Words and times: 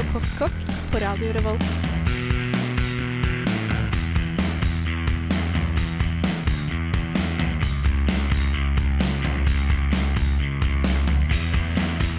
på 0.00 0.12
Postkokk 0.12 0.52
på 0.92 0.98
Radio 0.98 1.32
Revolt. 1.32 1.64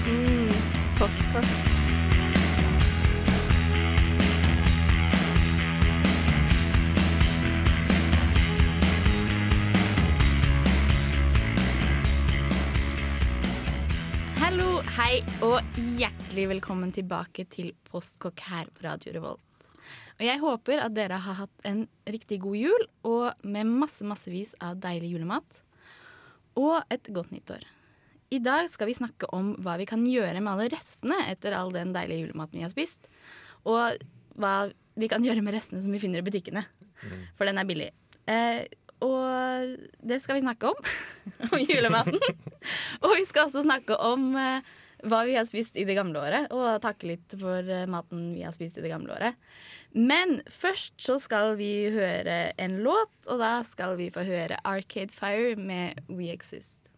Mm, 0.08 0.52
postkokk. 1.00 1.46
Hallo, 14.42 14.82
hei 14.98 15.24
og 15.42 15.62
hjertelig 15.78 16.21
velkommen 16.32 16.94
tilbake 16.96 17.44
til 17.52 17.74
Postkokk 17.90 18.40
her 18.48 18.70
på 18.72 18.86
Radio 18.86 19.12
Revolt. 19.12 19.66
Og 20.16 20.24
jeg 20.24 20.40
håper 20.40 20.80
at 20.80 20.94
dere 20.96 21.18
har 21.20 21.36
hatt 21.42 21.66
en 21.68 21.82
riktig 22.08 22.38
god 22.40 22.56
jul, 22.56 22.86
og 23.04 23.44
med 23.44 23.68
masse, 23.68 24.06
massevis 24.08 24.54
av 24.64 24.80
deilig 24.80 25.12
julemat. 25.12 25.60
Og 26.56 26.80
et 26.94 27.10
godt 27.12 27.34
nyttår. 27.36 27.66
I 28.32 28.40
dag 28.40 28.70
skal 28.72 28.88
vi 28.88 28.96
snakke 28.96 29.28
om 29.36 29.58
hva 29.60 29.76
vi 29.82 29.90
kan 29.90 30.06
gjøre 30.08 30.40
med 30.40 30.54
alle 30.54 30.70
restene 30.72 31.18
etter 31.28 31.52
all 31.58 31.74
den 31.76 31.92
deilige 31.92 32.24
julematen 32.24 32.62
vi 32.62 32.64
har 32.64 32.72
spist. 32.72 33.12
Og 33.68 34.00
hva 34.40 34.72
vi 34.96 35.12
kan 35.12 35.26
gjøre 35.26 35.44
med 35.44 35.58
restene 35.58 35.84
som 35.84 35.92
vi 35.92 36.00
finner 36.00 36.24
i 36.24 36.28
butikkene. 36.30 36.64
For 37.36 37.50
den 37.50 37.60
er 37.60 37.68
billig. 37.68 37.90
Eh, 38.32 38.64
og 39.04 39.76
det 40.00 40.22
skal 40.24 40.40
vi 40.40 40.46
snakke 40.46 40.72
om. 40.72 40.94
om 41.52 41.60
julematen. 41.60 42.22
og 43.04 43.18
vi 43.18 43.28
skal 43.28 43.50
også 43.50 43.66
snakke 43.68 44.00
om 44.00 44.32
eh, 44.40 44.78
hva 45.04 45.24
vi 45.28 45.36
har 45.38 45.48
spist 45.50 45.78
i 45.78 45.86
det 45.88 45.96
gamle 45.98 46.22
året, 46.22 46.52
og 46.54 46.82
takke 46.84 47.10
litt 47.14 47.36
for 47.40 47.66
eh, 47.66 47.88
maten 47.90 48.32
vi 48.36 48.46
har 48.46 48.56
spist 48.56 48.78
i 48.78 48.86
det 48.86 48.92
gamle 48.94 49.16
året. 49.16 49.40
Men 49.92 50.40
først 50.52 50.96
så 51.02 51.18
skal 51.20 51.58
vi 51.60 51.90
høre 51.94 52.54
en 52.62 52.80
låt, 52.86 53.14
og 53.28 53.42
da 53.42 53.58
skal 53.68 53.98
vi 54.00 54.12
få 54.14 54.24
høre 54.28 54.60
Arcade 54.64 55.14
Fire 55.16 55.58
med 55.60 56.00
We 56.08 56.32
Exist. 56.32 56.92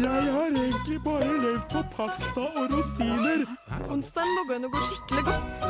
Jeg 0.00 0.32
har 0.32 0.46
egentlig 0.46 1.02
bare 1.04 1.42
levd 1.42 1.62
på 1.72 1.82
pasta 1.96 2.46
og 2.46 2.72
rosiner. 2.72 3.44
Onsdagen 3.90 4.32
lå 4.38 4.44
an 4.56 4.66
å 4.68 4.70
gå 4.72 4.82
skikkelig 4.86 5.24
godt. 5.28 5.60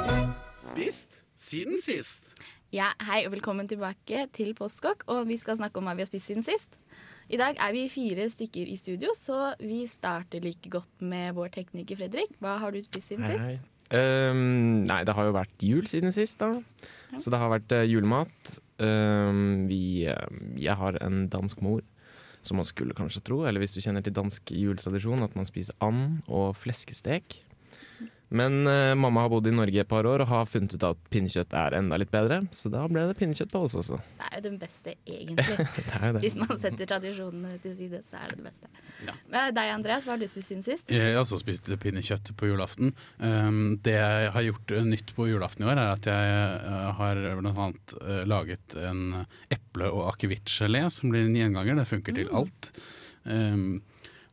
Spist 0.60 1.20
siden 1.40 1.80
sist. 1.82 2.30
Ja, 2.70 2.92
Hei 3.02 3.24
og 3.26 3.32
velkommen 3.32 3.66
tilbake 3.66 4.28
til 4.30 4.52
Postkokk, 4.54 5.00
og 5.10 5.24
vi 5.26 5.34
skal 5.40 5.56
snakke 5.58 5.80
om 5.80 5.88
hva 5.88 5.96
vi 5.98 6.04
har 6.04 6.06
spist 6.06 6.28
siden 6.30 6.44
sist. 6.46 6.76
I 7.26 7.38
dag 7.40 7.58
er 7.58 7.72
vi 7.74 7.88
fire 7.90 8.28
stykker 8.30 8.68
i 8.70 8.76
studio, 8.78 9.10
så 9.18 9.56
vi 9.58 9.80
starter 9.90 10.38
like 10.44 10.70
godt 10.70 11.02
med 11.02 11.34
vår 11.34 11.50
tekniker 11.56 11.98
Fredrik. 11.98 12.36
Hva 12.38 12.60
har 12.62 12.70
du 12.70 12.78
spist 12.84 13.10
siden 13.10 13.26
sist? 13.26 13.66
Ehm, 13.90 14.86
nei, 14.86 15.00
det 15.02 15.16
har 15.18 15.26
jo 15.26 15.34
vært 15.34 15.66
jul 15.66 15.90
siden 15.90 16.14
sist, 16.14 16.38
da. 16.38 16.62
Så 17.18 17.34
det 17.34 17.42
har 17.42 17.50
vært 17.50 17.74
uh, 17.74 17.82
julemat. 17.82 18.54
Um, 18.78 19.66
vi, 19.66 20.06
uh, 20.06 20.30
jeg 20.54 20.78
har 20.78 21.02
en 21.02 21.24
dansk 21.32 21.66
mor, 21.66 21.82
som 22.46 22.62
man 22.62 22.70
skulle 22.70 22.94
kanskje 22.94 23.26
tro, 23.26 23.42
eller 23.50 23.66
hvis 23.66 23.74
du 23.74 23.82
kjenner 23.82 24.06
til 24.06 24.14
dansk 24.14 24.54
juletradisjon, 24.54 25.26
at 25.26 25.34
man 25.34 25.48
spiser 25.48 25.74
and 25.82 26.22
og 26.30 26.54
fleskestek. 26.62 27.42
Men 28.30 28.66
uh, 28.66 28.94
mamma 28.94 29.24
har 29.24 29.30
bodd 29.32 29.48
i 29.50 29.52
Norge 29.54 29.82
et 29.82 29.88
par 29.90 30.06
år 30.06 30.22
og 30.22 30.28
har 30.30 30.46
funnet 30.46 30.76
ut 30.76 30.84
at 30.86 30.98
pinnekjøtt 31.10 31.54
er 31.58 31.74
enda 31.80 31.96
litt 31.98 32.12
bedre, 32.12 32.44
så 32.54 32.70
da 32.70 32.84
ble 32.86 33.02
det 33.08 33.16
pinnekjøtt 33.18 33.50
på 33.50 33.64
oss 33.66 33.74
også. 33.80 33.98
Det 34.20 34.28
er 34.28 34.36
jo 34.36 34.42
den 34.44 34.58
beste, 34.60 34.94
egentlig. 35.02 35.56
Det 35.90 35.96
er 35.98 36.04
jo 36.06 36.14
det. 36.14 36.22
Hvis 36.22 36.36
man 36.38 36.60
setter 36.60 36.90
tradisjonene 36.92 37.58
til 37.64 37.74
side, 37.74 38.02
så 38.06 38.20
er 38.20 38.30
det 38.30 38.38
det 38.38 38.46
beste. 38.46 38.70
Men 39.32 39.56
Deg, 39.56 39.72
Andreas, 39.74 40.06
hva 40.06 40.14
har 40.14 40.22
du 40.22 40.28
spist 40.30 40.52
siden 40.52 40.62
sist? 40.66 40.94
Jeg 40.94 41.16
har 41.16 41.18
også 41.24 41.40
spist 41.42 41.72
pinnekjøtt 41.82 42.30
på 42.38 42.52
julaften. 42.52 42.94
Um, 43.18 43.80
det 43.82 43.96
jeg 43.96 44.30
har 44.36 44.46
gjort 44.46 44.76
nytt 44.86 45.14
på 45.18 45.26
julaften 45.32 45.66
i 45.66 45.70
år, 45.72 45.82
er 45.82 45.92
at 45.96 46.10
jeg 46.12 46.94
har 47.00 47.22
blant 47.40 47.64
annet 47.66 47.96
laget 48.30 48.78
en 48.78 49.24
eple- 49.50 49.90
og 49.90 50.06
akevittgelé 50.12 50.86
som 50.94 51.10
blir 51.10 51.26
en 51.26 51.34
gjenganger. 51.34 51.82
Det 51.82 51.90
funker 51.96 52.20
til 52.20 52.30
alt. 52.30 52.70
Um, 53.26 53.80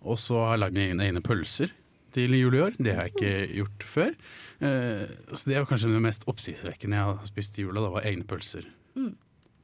og 0.06 0.22
så 0.22 0.38
har 0.44 0.56
jeg 0.56 0.66
lagd 0.68 0.78
mine 0.78 1.10
egne 1.10 1.26
pølser 1.26 1.74
til 2.18 2.34
jul 2.38 2.58
i 2.58 2.64
år. 2.66 2.76
Det 2.82 2.96
har 2.98 3.08
jeg 3.08 3.16
ikke 3.16 3.54
gjort 3.62 3.88
før. 3.94 4.18
Uh, 4.58 5.06
så 5.32 5.44
det 5.48 5.60
var 5.60 5.70
kanskje 5.70 5.94
det 5.94 6.04
mest 6.04 6.28
oppsiktsvekkende 6.30 7.00
jeg 7.00 7.12
har 7.14 7.30
spist 7.30 7.58
i 7.60 7.66
jula. 7.66 7.84
Det 7.86 7.94
var 7.96 8.10
egne 8.10 8.28
pølser. 8.28 8.68
Mm. 8.98 9.14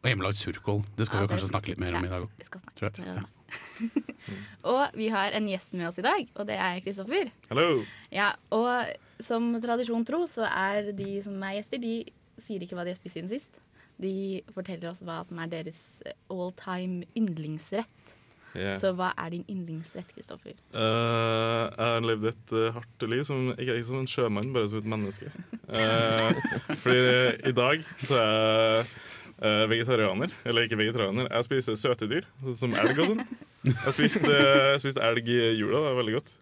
Og 0.04 0.10
hjemmelagd 0.12 0.36
surkål. 0.36 0.82
Det 0.98 1.08
skal 1.08 1.22
Ja, 1.22 1.26
vi 1.26 1.32
kanskje 1.32 1.50
snakke 1.50 1.72
litt 1.72 1.80
mer 1.82 1.96
om 1.96 2.04
i 2.06 2.12
dag 2.12 2.26
òg. 2.26 2.32
det. 3.16 3.24
og 4.74 4.98
vi 4.98 5.08
har 5.14 5.36
en 5.38 5.48
gjest 5.48 5.76
med 5.78 5.88
oss 5.88 6.00
i 6.02 6.06
dag, 6.06 6.28
og 6.36 6.48
det 6.50 6.58
er 6.60 6.82
Kristoffer. 6.84 7.30
Hallo. 7.50 7.84
Ja, 8.12 8.34
og 8.52 8.90
som 9.24 9.54
tradisjon 9.64 10.04
tro, 10.08 10.24
så 10.28 10.48
er 10.50 10.92
de 10.98 11.22
som 11.24 11.38
er 11.48 11.60
gjester, 11.60 11.80
de 11.80 12.02
sier 12.42 12.66
ikke 12.66 12.76
hva 12.76 12.84
de 12.84 12.92
har 12.92 13.00
spist 13.00 13.16
siden 13.16 13.32
sist. 13.32 13.62
De 14.02 14.42
forteller 14.56 14.90
oss 14.90 15.04
hva 15.06 15.22
som 15.24 15.40
er 15.40 15.52
deres 15.52 15.82
all 16.34 16.52
time 16.60 17.08
yndlingsrett. 17.16 18.16
Yeah. 18.54 18.76
Så 18.78 18.92
hva 18.94 19.10
er 19.18 19.32
din 19.34 19.46
yndlingsrett, 19.50 20.12
Kristoffer? 20.14 20.54
Uh, 20.76 21.66
jeg 21.72 21.80
har 21.80 22.06
levd 22.06 22.28
et 22.30 22.54
uh, 22.54 22.68
hardt 22.76 23.06
liv, 23.10 23.24
som, 23.26 23.48
ikke, 23.56 23.80
ikke 23.80 23.88
som 23.88 24.02
en 24.04 24.10
sjømann, 24.10 24.52
bare 24.54 24.70
som 24.70 24.78
et 24.82 24.90
menneske. 24.94 25.32
Uh, 25.66 26.30
fordi 26.84 27.04
i 27.50 27.56
dag 27.58 27.86
så 28.04 28.20
er 28.22 28.30
jeg 28.30 28.88
uh, 29.42 29.66
vegetarianer. 29.72 30.36
Eller 30.46 30.68
ikke 30.68 30.78
vegetarianer, 30.80 31.30
jeg 31.32 31.50
spiser 31.50 31.80
søte 31.80 32.10
dyr, 32.12 32.30
sånn 32.46 32.60
som 32.62 32.78
elg 32.84 33.02
og 33.02 33.14
sånn. 33.14 33.24
Jeg 33.66 33.96
spiste, 33.98 34.40
spiste 34.84 35.06
elg 35.10 35.30
i 35.34 35.40
jula, 35.58 35.80
det 35.82 35.94
er 35.94 36.02
veldig 36.04 36.18
godt. 36.20 36.36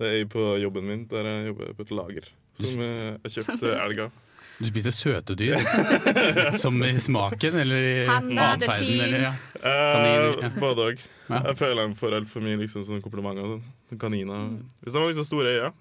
Det 0.00 0.10
er 0.16 0.28
på 0.32 0.44
jobben 0.60 0.86
min, 0.88 1.06
der 1.08 1.26
jeg 1.28 1.52
jobber 1.52 1.72
på 1.78 1.86
et 1.86 1.94
lager. 1.96 2.32
Som 2.60 2.84
jeg 2.84 3.38
kjøpte 3.38 3.78
elg 3.80 4.04
av. 4.08 4.18
Du 4.60 4.66
spiser 4.68 4.92
søte 4.92 5.34
dyr? 5.38 5.56
Som 6.62 6.76
i 6.84 6.92
smaken, 7.00 7.54
eller 7.62 7.86
i 7.86 7.94
atferden? 8.04 9.00
Eller, 9.06 9.22
ja. 9.22 9.30
Eh, 9.56 9.62
Kaniner, 9.64 10.34
ja. 10.44 10.50
både 10.60 10.88
òg. 10.90 11.04
Ja. 11.30 11.38
Jeg 11.48 11.56
føler 11.62 11.88
de 11.88 11.96
får 11.96 12.16
altfor 12.18 12.44
mye 12.44 12.58
liksom, 12.60 12.84
sånn 12.84 13.00
komplimenter. 13.04 13.54
Sånn. 13.54 14.00
Kaniner. 14.02 14.50
Hvis 14.84 14.92
de 14.92 15.00
har 15.00 15.08
liksom 15.08 15.28
store 15.30 15.54
øyne, 15.54 15.72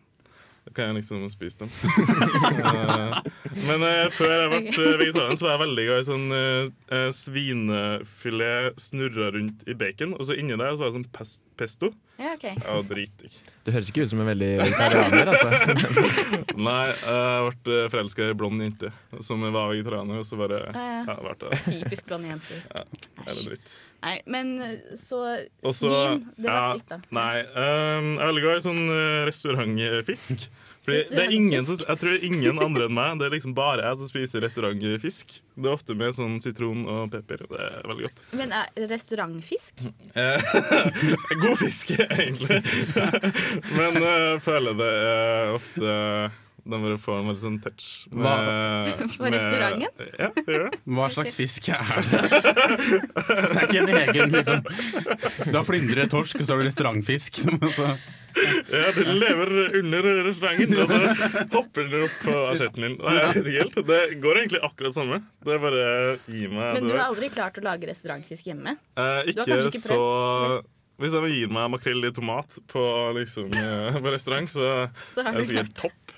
da 0.70 0.76
kan 0.76 0.90
jeg 0.92 0.96
liksom 1.00 1.24
spise 1.30 1.60
dem. 1.60 1.70
Men 3.68 3.84
uh, 3.84 4.10
før 4.14 4.34
jeg 4.34 4.50
ble 4.52 4.60
eh, 4.70 5.00
vegetarian, 5.00 5.38
så 5.40 5.48
var 5.48 5.56
jeg 5.56 5.62
veldig 5.64 5.86
glad 5.88 6.02
i 6.04 6.08
sånn 6.08 6.36
eh, 6.38 7.08
svinefilet 7.16 8.80
snurra 8.82 9.32
rundt 9.36 9.66
i 9.70 9.76
bacon. 9.78 10.14
Og 10.18 10.30
så 10.30 10.38
inni 10.38 10.58
der 10.58 10.76
så 10.76 10.84
var 10.84 10.92
det 10.92 10.98
sånn 11.00 11.10
pes 11.16 11.34
pesto. 11.60 11.90
Ja, 12.20 12.36
ok. 12.36 12.46
Ja, 12.54 12.78
dritdigg. 12.88 13.36
Du 13.66 13.74
høres 13.74 13.90
ikke 13.92 14.06
ut 14.06 14.14
som 14.14 14.22
en 14.24 14.30
veldig 14.30 14.50
vegetarianer, 14.62 15.32
altså. 15.34 15.50
Nei, 16.70 16.86
jeg 16.94 17.52
ble 17.66 17.82
forelska 17.92 18.24
i 18.24 18.32
ei 18.32 18.38
blond 18.40 18.64
jente 18.64 18.94
som 19.26 19.44
var 19.44 19.74
vegetarianer, 19.74 20.22
og 20.22 20.28
så 20.28 20.40
bare 20.40 20.62
Ja, 20.70 20.88
ja. 21.00 21.04
ja, 21.10 21.18
ble 21.26 21.36
det 21.44 21.62
Typisk 21.66 22.08
blonde 22.12 22.32
jenter. 22.32 22.64
hele 23.26 23.48
dritt. 23.50 23.76
Nei, 24.00 24.16
men 24.32 24.56
så 24.96 25.22
Også, 25.66 25.90
Svin, 25.90 26.26
det 26.38 26.48
var 26.48 26.80
ja, 26.80 26.88
da. 26.88 27.02
Nei, 27.16 27.36
Um, 27.50 28.16
jeg 28.16 28.24
er 28.24 28.30
veldig 28.30 28.44
glad 28.46 28.60
i 28.60 28.66
sånn 28.66 28.84
uh, 28.88 29.22
restaurantfisk. 29.28 30.50
Fordi 30.86 31.02
det 31.12 31.22
er 31.22 31.34
ingen 31.36 31.66
som, 31.68 31.78
Jeg 31.84 32.00
tror 32.02 32.26
ingen 32.26 32.62
andre 32.64 32.88
enn 32.88 32.96
meg. 32.96 33.20
Det 33.20 33.28
er 33.28 33.34
liksom 33.36 33.54
bare 33.58 33.84
jeg 33.86 34.00
som 34.00 34.10
spiser 34.10 34.44
restaurantfisk. 34.46 35.36
Det 35.60 35.70
er 35.70 35.76
ofte 35.76 35.96
med 35.98 36.16
sånn 36.18 36.40
sitron 36.44 36.86
og 36.90 37.12
pepper. 37.14 37.44
Det 37.52 37.62
er 37.68 37.88
veldig 37.90 38.08
godt. 38.08 38.24
Men 38.40 38.56
er 38.56 38.88
restaurantfisk? 38.90 39.84
Eh, 40.16 40.54
God 41.44 41.60
fisk, 41.62 41.94
egentlig. 42.08 42.62
Men 43.78 44.00
jeg 44.00 44.38
uh, 44.38 44.44
føler 44.46 44.80
det 44.80 44.94
er 45.00 45.58
ofte 45.60 45.98
De 46.66 46.78
bare 46.84 46.98
får 47.00 47.20
en 47.22 47.28
veldig 47.30 47.42
sånn 47.44 47.58
touch. 47.64 47.88
med- 48.12 48.94
På 49.18 49.24
med- 49.24 49.34
restauranten? 49.34 50.08
Ja, 50.20 50.30
det 50.36 50.46
gjør 50.46 50.70
det. 50.70 50.80
Hva 50.86 51.10
slags 51.14 51.36
fisk 51.38 51.70
er 51.70 52.02
det? 52.04 52.22
Det 53.30 53.58
er 53.58 53.68
ikke 53.68 53.82
en 53.84 53.92
egen 54.00 54.34
liksom 54.34 55.52
Da 55.54 55.62
flyndrer 55.68 56.04
det 56.04 56.10
torsk, 56.12 56.40
og 56.42 56.46
så 56.48 56.56
har 56.56 56.64
du 56.64 56.68
restaurantfisk. 56.70 57.40
altså- 57.62 57.94
Ja, 58.70 58.92
det 58.94 59.04
lever 59.20 59.50
under 59.80 60.06
restauranten, 60.28 60.76
og 60.84 60.92
så 60.92 61.46
hopper 61.56 61.88
det 61.90 62.02
opp 62.06 62.18
på 62.24 62.36
asjetten 62.52 62.86
din. 62.86 62.98
Nei, 63.02 63.16
Jeg 63.16 63.30
vet 63.34 63.40
ikke 63.50 63.64
helt. 63.64 63.80
Det 63.90 64.02
går 64.22 64.40
egentlig 64.44 64.62
akkurat 64.68 64.96
samme. 64.96 65.18
Det 65.44 65.56
er 65.56 65.64
bare 65.64 65.88
gi 66.30 66.46
meg 66.48 66.76
Men 66.78 66.88
du 66.88 66.94
har 66.94 67.08
aldri 67.10 67.32
klart 67.34 67.58
å 67.58 67.64
lage 67.66 67.90
restaurantfisk 67.90 68.52
hjemme? 68.52 68.76
Eh, 68.96 69.32
du 69.34 69.42
har 69.42 69.50
ikke, 69.50 69.58
ikke 69.72 69.82
så 69.82 70.00
Hvis 71.00 71.14
de 71.16 71.32
gir 71.34 71.52
meg 71.56 71.70
makrell 71.74 72.06
i 72.06 72.12
tomat 72.16 72.60
på, 72.70 72.82
liksom, 73.18 73.50
eh, 73.56 73.98
på 74.04 74.12
restaurant, 74.14 74.50
så 74.52 74.70
Så 75.16 75.24
er 75.26 75.32
det 75.40 75.48
sikkert 75.50 75.74
topp. 75.80 76.16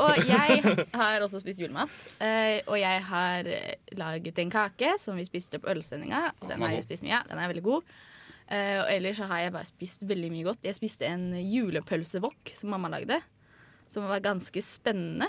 Og 0.00 0.16
jeg 0.24 0.62
har 0.94 1.20
også 1.24 1.40
spist 1.42 1.60
julemat. 1.60 1.92
eh, 2.24 2.60
og 2.66 2.78
jeg 2.80 3.02
har 3.04 3.48
eh, 3.52 3.74
laget 4.00 4.38
en 4.40 4.50
kake 4.50 4.94
som 5.02 5.18
vi 5.20 5.26
spiste 5.28 5.60
på 5.60 5.68
ølsendinga. 5.74 6.30
Den 6.48 6.62
har 6.62 6.72
jeg 6.72 6.86
spist 6.86 7.04
mye 7.04 7.18
av. 7.18 7.26
Den 7.28 7.38
er 7.42 7.50
veldig 7.52 7.64
god. 7.66 7.82
Eh, 8.48 8.78
og 8.80 8.86
ellers 8.94 9.18
så 9.20 9.26
har 9.28 9.42
jeg 9.44 9.52
bare 9.52 9.68
spist 9.68 10.06
veldig 10.08 10.30
mye 10.32 10.46
godt. 10.48 10.64
Jeg 10.64 10.74
spiste 10.78 11.04
en 11.04 11.26
julepølsevokk 11.36 12.54
som 12.56 12.70
mamma 12.72 12.88
lagde. 12.88 13.20
Som 13.92 14.08
var 14.08 14.20
ganske 14.24 14.60
spennende, 14.64 15.28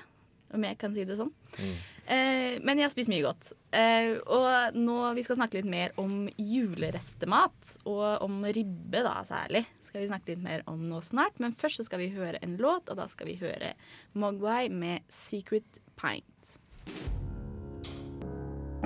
om 0.55 0.63
jeg 0.63 0.77
kan 0.79 0.95
si 0.95 1.03
det 1.07 1.19
sånn. 1.19 1.33
Eh, 1.59 1.98
men 2.09 2.79
jeg 2.79 2.87
har 2.87 2.93
spist 2.93 3.11
mye 3.11 3.25
godt. 3.25 3.51
Eh, 3.75 4.15
og 4.33 4.77
nå 4.77 4.97
vi 5.13 5.23
skal 5.25 5.37
snakke 5.37 5.59
litt 5.59 5.69
mer 5.69 5.93
om 6.01 6.23
julerestemat, 6.41 7.75
og 7.89 8.25
om 8.25 8.41
ribbe 8.49 9.03
da 9.05 9.19
særlig. 9.27 9.65
Skal 9.85 10.01
vi 10.01 10.09
snakke 10.09 10.33
litt 10.33 10.41
mer 10.43 10.65
om 10.69 10.81
nå 10.85 11.01
snart. 11.05 11.37
Men 11.43 11.53
først 11.57 11.81
så 11.81 11.85
skal 11.85 12.01
vi 12.01 12.09
høre 12.15 12.41
en 12.45 12.57
låt, 12.61 12.89
og 12.89 12.97
da 12.97 13.05
skal 13.09 13.29
vi 13.29 13.37
høre 13.41 13.75
Mogwai 14.17 14.69
med 14.73 15.05
'Secret 15.09 15.81
Pint'. 15.99 16.57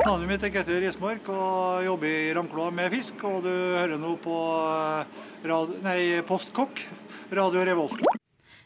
Navnet 0.03 0.27
mitt 0.27 0.43
er 0.43 0.49
Ketil 0.49 0.81
Rismark 0.81 1.27
og 1.29 1.85
jobber 1.85 2.09
i 2.09 2.33
Ramkloa 2.35 2.71
med 2.73 2.91
fisk. 2.91 3.23
Og 3.29 3.43
du 3.45 3.53
hører 3.53 3.95
nå 4.01 4.17
på 4.19 4.35
eh, 4.35 5.21
rad, 5.47 5.77
nei, 5.85 5.99
Postkokk, 6.27 6.81
Radio 7.31 7.63
Revolt. 7.63 8.03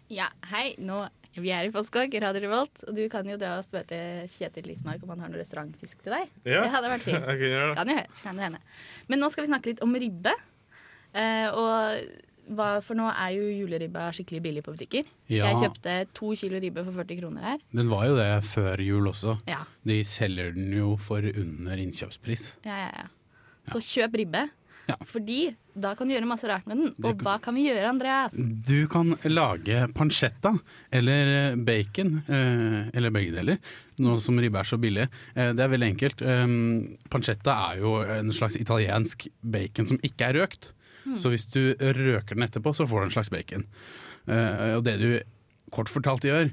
Ja, 0.09 0.31
hei. 0.49 0.71
Nå 0.79 1.03
vi 1.41 1.51
er 1.53 1.67
i 1.67 1.71
Postkokk, 1.73 2.13
Radio 2.23 2.41
Revolt, 2.47 2.83
og 2.87 2.95
du 2.97 3.03
kan 3.13 3.27
jo 3.29 3.37
dra 3.39 3.55
og 3.59 3.65
spørre 3.65 3.99
Kjetil 4.31 4.67
Lismark 4.71 5.03
om 5.05 5.09
han 5.15 5.23
har 5.25 5.29
noe 5.33 5.39
restaurantfisk 5.41 6.01
til 6.05 6.13
deg. 6.15 6.29
Ja, 6.47 6.63
Det 6.65 6.71
hadde 6.75 6.91
vært 6.93 7.05
jeg 7.07 7.15
fint. 7.17 7.25
kan 7.27 7.43
gjøre 7.43 7.67
det. 7.71 7.75
Kan 7.79 7.91
jo 7.91 7.97
høre, 7.99 8.21
kan 8.23 8.39
hende. 8.45 8.61
Men 9.11 9.19
nå 9.23 9.29
skal 9.33 9.45
vi 9.47 9.51
snakke 9.51 9.71
litt 9.73 9.83
om 9.85 9.93
ribbe. 9.95 10.33
Eh, 11.17 11.47
og 11.55 12.53
hva, 12.57 12.67
for 12.85 12.95
nå 12.95 13.07
er 13.11 13.33
jo 13.35 13.47
juleribba 13.51 14.05
skikkelig 14.15 14.39
billig 14.45 14.61
på 14.63 14.71
butikker. 14.75 15.07
Ja. 15.27 15.49
Jeg 15.51 15.61
kjøpte 15.65 15.95
to 16.15 16.29
kilo 16.39 16.61
ribbe 16.63 16.83
for 16.87 16.95
40 17.03 17.19
kroner 17.21 17.47
her. 17.51 17.63
Den 17.75 17.89
var 17.91 18.05
jo 18.07 18.15
det 18.19 18.29
før 18.47 18.79
jul 18.85 19.09
også. 19.11 19.37
Ja, 19.49 19.63
De 19.87 19.97
selger 20.07 20.53
den 20.55 20.71
jo 20.77 20.93
for 21.01 21.19
under 21.27 21.75
innkjøpspris. 21.83 22.57
ja, 22.65 22.81
ja. 22.87 22.89
ja. 23.03 23.07
Så 23.67 23.81
kjøp 23.83 24.13
ribbe. 24.15 24.45
Ja. 24.87 24.95
Fordi 25.03 25.49
da 25.75 25.91
kan 25.99 26.07
du 26.07 26.13
gjøre 26.15 26.27
masse 26.29 26.47
rart 26.47 26.65
med 26.69 26.79
den. 26.79 26.93
Og 27.03 27.09
Og 27.09 27.23
hva 27.25 27.35
kan 27.43 27.55
vi 27.57 27.65
gjøre, 27.67 27.89
Andreas? 27.89 28.31
Du 28.37 28.87
kan 28.87 29.11
lage 29.27 29.81
pancetta 29.93 30.53
eller 30.95 31.31
eh, 31.33 31.55
bacon, 31.59 32.21
eh, 32.27 32.87
eller 32.95 33.11
begge 33.11 33.35
deler, 33.35 33.59
nå 33.99 34.15
som 34.23 34.39
ribbe 34.39 34.61
er 34.61 34.69
så 34.69 34.79
billig. 34.79 35.09
Eh, 35.35 35.51
Det 35.53 35.65
er 35.65 35.73
veldig 35.73 35.89
enkelt. 35.91 36.21
Um, 36.23 36.97
Pancetta 37.11 37.55
er 37.71 37.81
jo 37.83 37.97
en 38.01 38.31
slags 38.31 38.55
italiensk 38.55 39.27
bacon 39.43 39.85
som 39.91 39.99
ikke 40.07 40.29
er 40.31 40.39
røkt. 40.41 40.71
Så 41.15 41.29
hvis 41.31 41.45
du 41.51 41.71
røker 41.79 42.35
den 42.35 42.43
etterpå, 42.43 42.73
så 42.75 42.83
får 42.87 42.99
du 42.99 43.05
en 43.07 43.13
slags 43.15 43.29
bacon. 43.31 43.63
Og 44.27 44.81
det 44.83 44.97
du 44.99 45.11
kort 45.71 45.87
fortalt 45.87 46.25
gjør, 46.27 46.49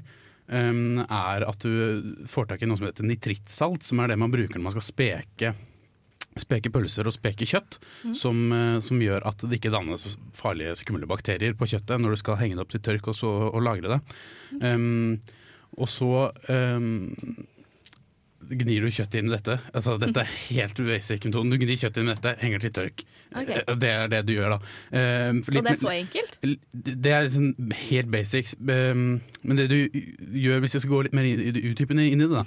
um, 0.47 0.99
er 1.03 1.43
at 1.43 1.59
du 1.59 2.23
får 2.31 2.47
tak 2.47 2.63
i 2.63 2.69
noe 2.69 2.79
som 2.79 2.87
heter 2.87 3.03
nitrittsalt, 3.03 3.83
som 3.83 3.99
er 3.99 4.07
det 4.13 4.19
man 4.21 4.31
bruker 4.31 4.55
når 4.55 4.63
man 4.69 4.75
skal 4.77 4.85
speke 4.87 5.51
speke 6.39 6.71
pølser 6.73 7.07
og 7.07 7.15
speke 7.15 7.47
kjøtt, 7.47 7.79
som, 8.17 8.39
eh, 8.51 8.77
som 8.83 8.99
gjør 9.01 9.23
at 9.29 9.45
det 9.45 9.59
ikke 9.59 9.73
dannes 9.73 10.17
farlige, 10.35 10.75
skumle 10.81 11.07
bakterier 11.07 11.55
på 11.55 11.69
kjøttet 11.71 12.01
når 12.01 12.15
du 12.15 12.21
skal 12.21 12.39
henge 12.41 12.57
det 12.57 12.65
opp 12.65 12.73
til 12.75 12.83
tørk 12.83 13.11
og, 13.11 13.17
så, 13.17 13.31
og 13.51 13.63
lagre 13.63 13.95
det. 13.95 13.99
Um, 14.59 15.15
og 15.75 15.89
så 15.91 16.29
um, 16.51 17.13
gnir 18.49 18.85
du 18.85 18.91
kjøttet 18.93 19.19
inn 19.21 19.29
i 19.29 19.33
dette. 19.35 19.55
Altså, 19.75 19.95
dette 20.01 20.21
er 20.23 20.31
helt 20.49 20.79
basic 20.85 21.25
metoden. 21.25 21.51
Du 21.53 21.57
gnir 21.61 21.79
kjøttet 21.81 22.01
inn 22.03 22.09
i 22.11 22.15
dette, 22.15 22.33
henger 22.43 22.63
til 22.65 22.73
tørk. 22.75 23.03
Ok. 23.35 23.49
Eh, 23.51 23.73
Det 23.81 23.89
er 23.91 24.11
det 24.11 24.21
du 24.27 24.33
gjør 24.35 24.55
da. 24.55 24.59
Um, 24.95 25.41
for 25.43 25.57
Og 25.57 25.65
det 25.65 25.73
er 25.73 25.79
så 25.81 25.93
enkelt? 25.95 26.37
det 27.05 27.11
er 27.15 27.25
liksom 27.27 27.73
helt 27.89 28.11
basics. 28.13 28.55
Um, 28.61 29.05
men 29.45 29.59
det 29.59 29.67
du 29.69 29.77
gjør, 30.41 30.61
hvis 30.63 30.77
jeg 30.77 30.85
skal 30.85 30.93
gå 30.95 31.01
litt 31.07 31.17
mer 31.17 31.27
utdypende 31.29 32.05
inn 32.09 32.23
i 32.23 32.29
det, 32.29 32.43
da 32.43 32.45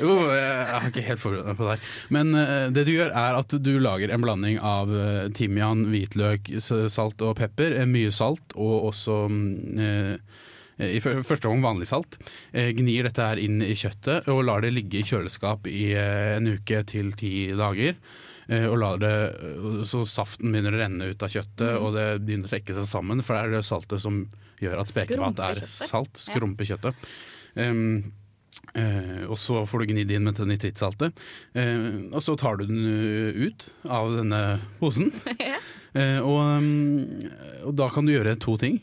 Jo, 0.00 0.16
Jeg 0.36 0.66
har 0.72 0.88
ikke 0.90 1.06
helt 1.06 1.22
forberedt 1.22 1.50
meg 1.52 1.58
på 1.60 1.68
det 1.68 1.76
her. 1.76 1.86
Men 2.16 2.34
uh, 2.36 2.66
det 2.74 2.86
du 2.88 2.92
gjør, 2.96 3.12
er 3.16 3.38
at 3.40 3.56
du 3.62 3.72
lager 3.82 4.12
en 4.14 4.24
blanding 4.24 4.58
av 4.60 4.90
uh, 4.92 5.28
timian, 5.36 5.86
hvitløk, 5.92 6.50
salt 6.60 7.22
og 7.24 7.36
pepper. 7.38 7.76
Mye 7.86 8.10
salt, 8.14 8.54
og 8.56 8.88
også 8.90 9.16
eh, 9.80 10.16
i 10.76 11.00
første 11.00 11.48
gang 11.48 11.64
vanlig 11.64 11.88
salt. 11.88 12.18
Eh, 12.52 12.72
gnir 12.76 13.08
dette 13.08 13.24
her 13.24 13.40
inn 13.40 13.62
i 13.64 13.74
kjøttet 13.78 14.28
og 14.32 14.44
lar 14.44 14.64
det 14.64 14.74
ligge 14.76 15.00
i 15.00 15.06
kjøleskap 15.08 15.68
i 15.70 15.90
eh, 15.96 16.36
en 16.36 16.50
uke 16.56 16.82
til 16.88 17.14
ti 17.16 17.48
dager. 17.56 17.96
Eh, 18.46 18.66
og 18.68 18.76
lar 18.78 19.00
det, 19.02 19.14
så 19.88 20.04
saften 20.06 20.52
begynner 20.52 20.76
å 20.76 20.82
renne 20.82 21.08
ut 21.10 21.24
av 21.24 21.32
kjøttet, 21.32 21.72
og 21.80 21.96
det 21.96 22.06
begynner 22.22 22.46
å 22.46 22.52
trekke 22.52 22.76
seg 22.76 22.86
sammen. 22.88 23.24
For 23.24 23.34
det 23.34 23.42
er 23.42 23.56
det 23.56 23.64
saltet 23.66 24.04
som 24.04 24.20
gjør 24.62 24.82
at 24.82 24.92
spekemat 24.92 25.42
er 25.48 25.64
salt. 25.70 26.20
Skrumper 26.20 26.68
kjøttet. 26.68 27.08
Um, 27.56 28.12
eh, 28.76 29.24
og 29.26 29.38
så 29.40 29.64
får 29.68 29.82
du 29.82 29.92
gnidd 29.92 30.12
inn 30.14 30.28
med 30.28 30.38
nitrittsaltet. 30.52 31.24
Eh, 31.56 31.88
og 32.12 32.20
så 32.24 32.36
tar 32.38 32.60
du 32.60 32.68
den 32.68 32.84
uh, 32.84 33.48
ut 33.48 33.68
av 33.88 34.14
denne 34.20 34.44
posen. 34.82 35.12
Eh, 35.96 36.18
og, 36.20 36.60
um, 36.60 37.06
og 37.64 37.70
da 37.72 37.86
kan 37.88 38.04
du 38.04 38.10
gjøre 38.12 38.34
to 38.36 38.58
ting. 38.60 38.74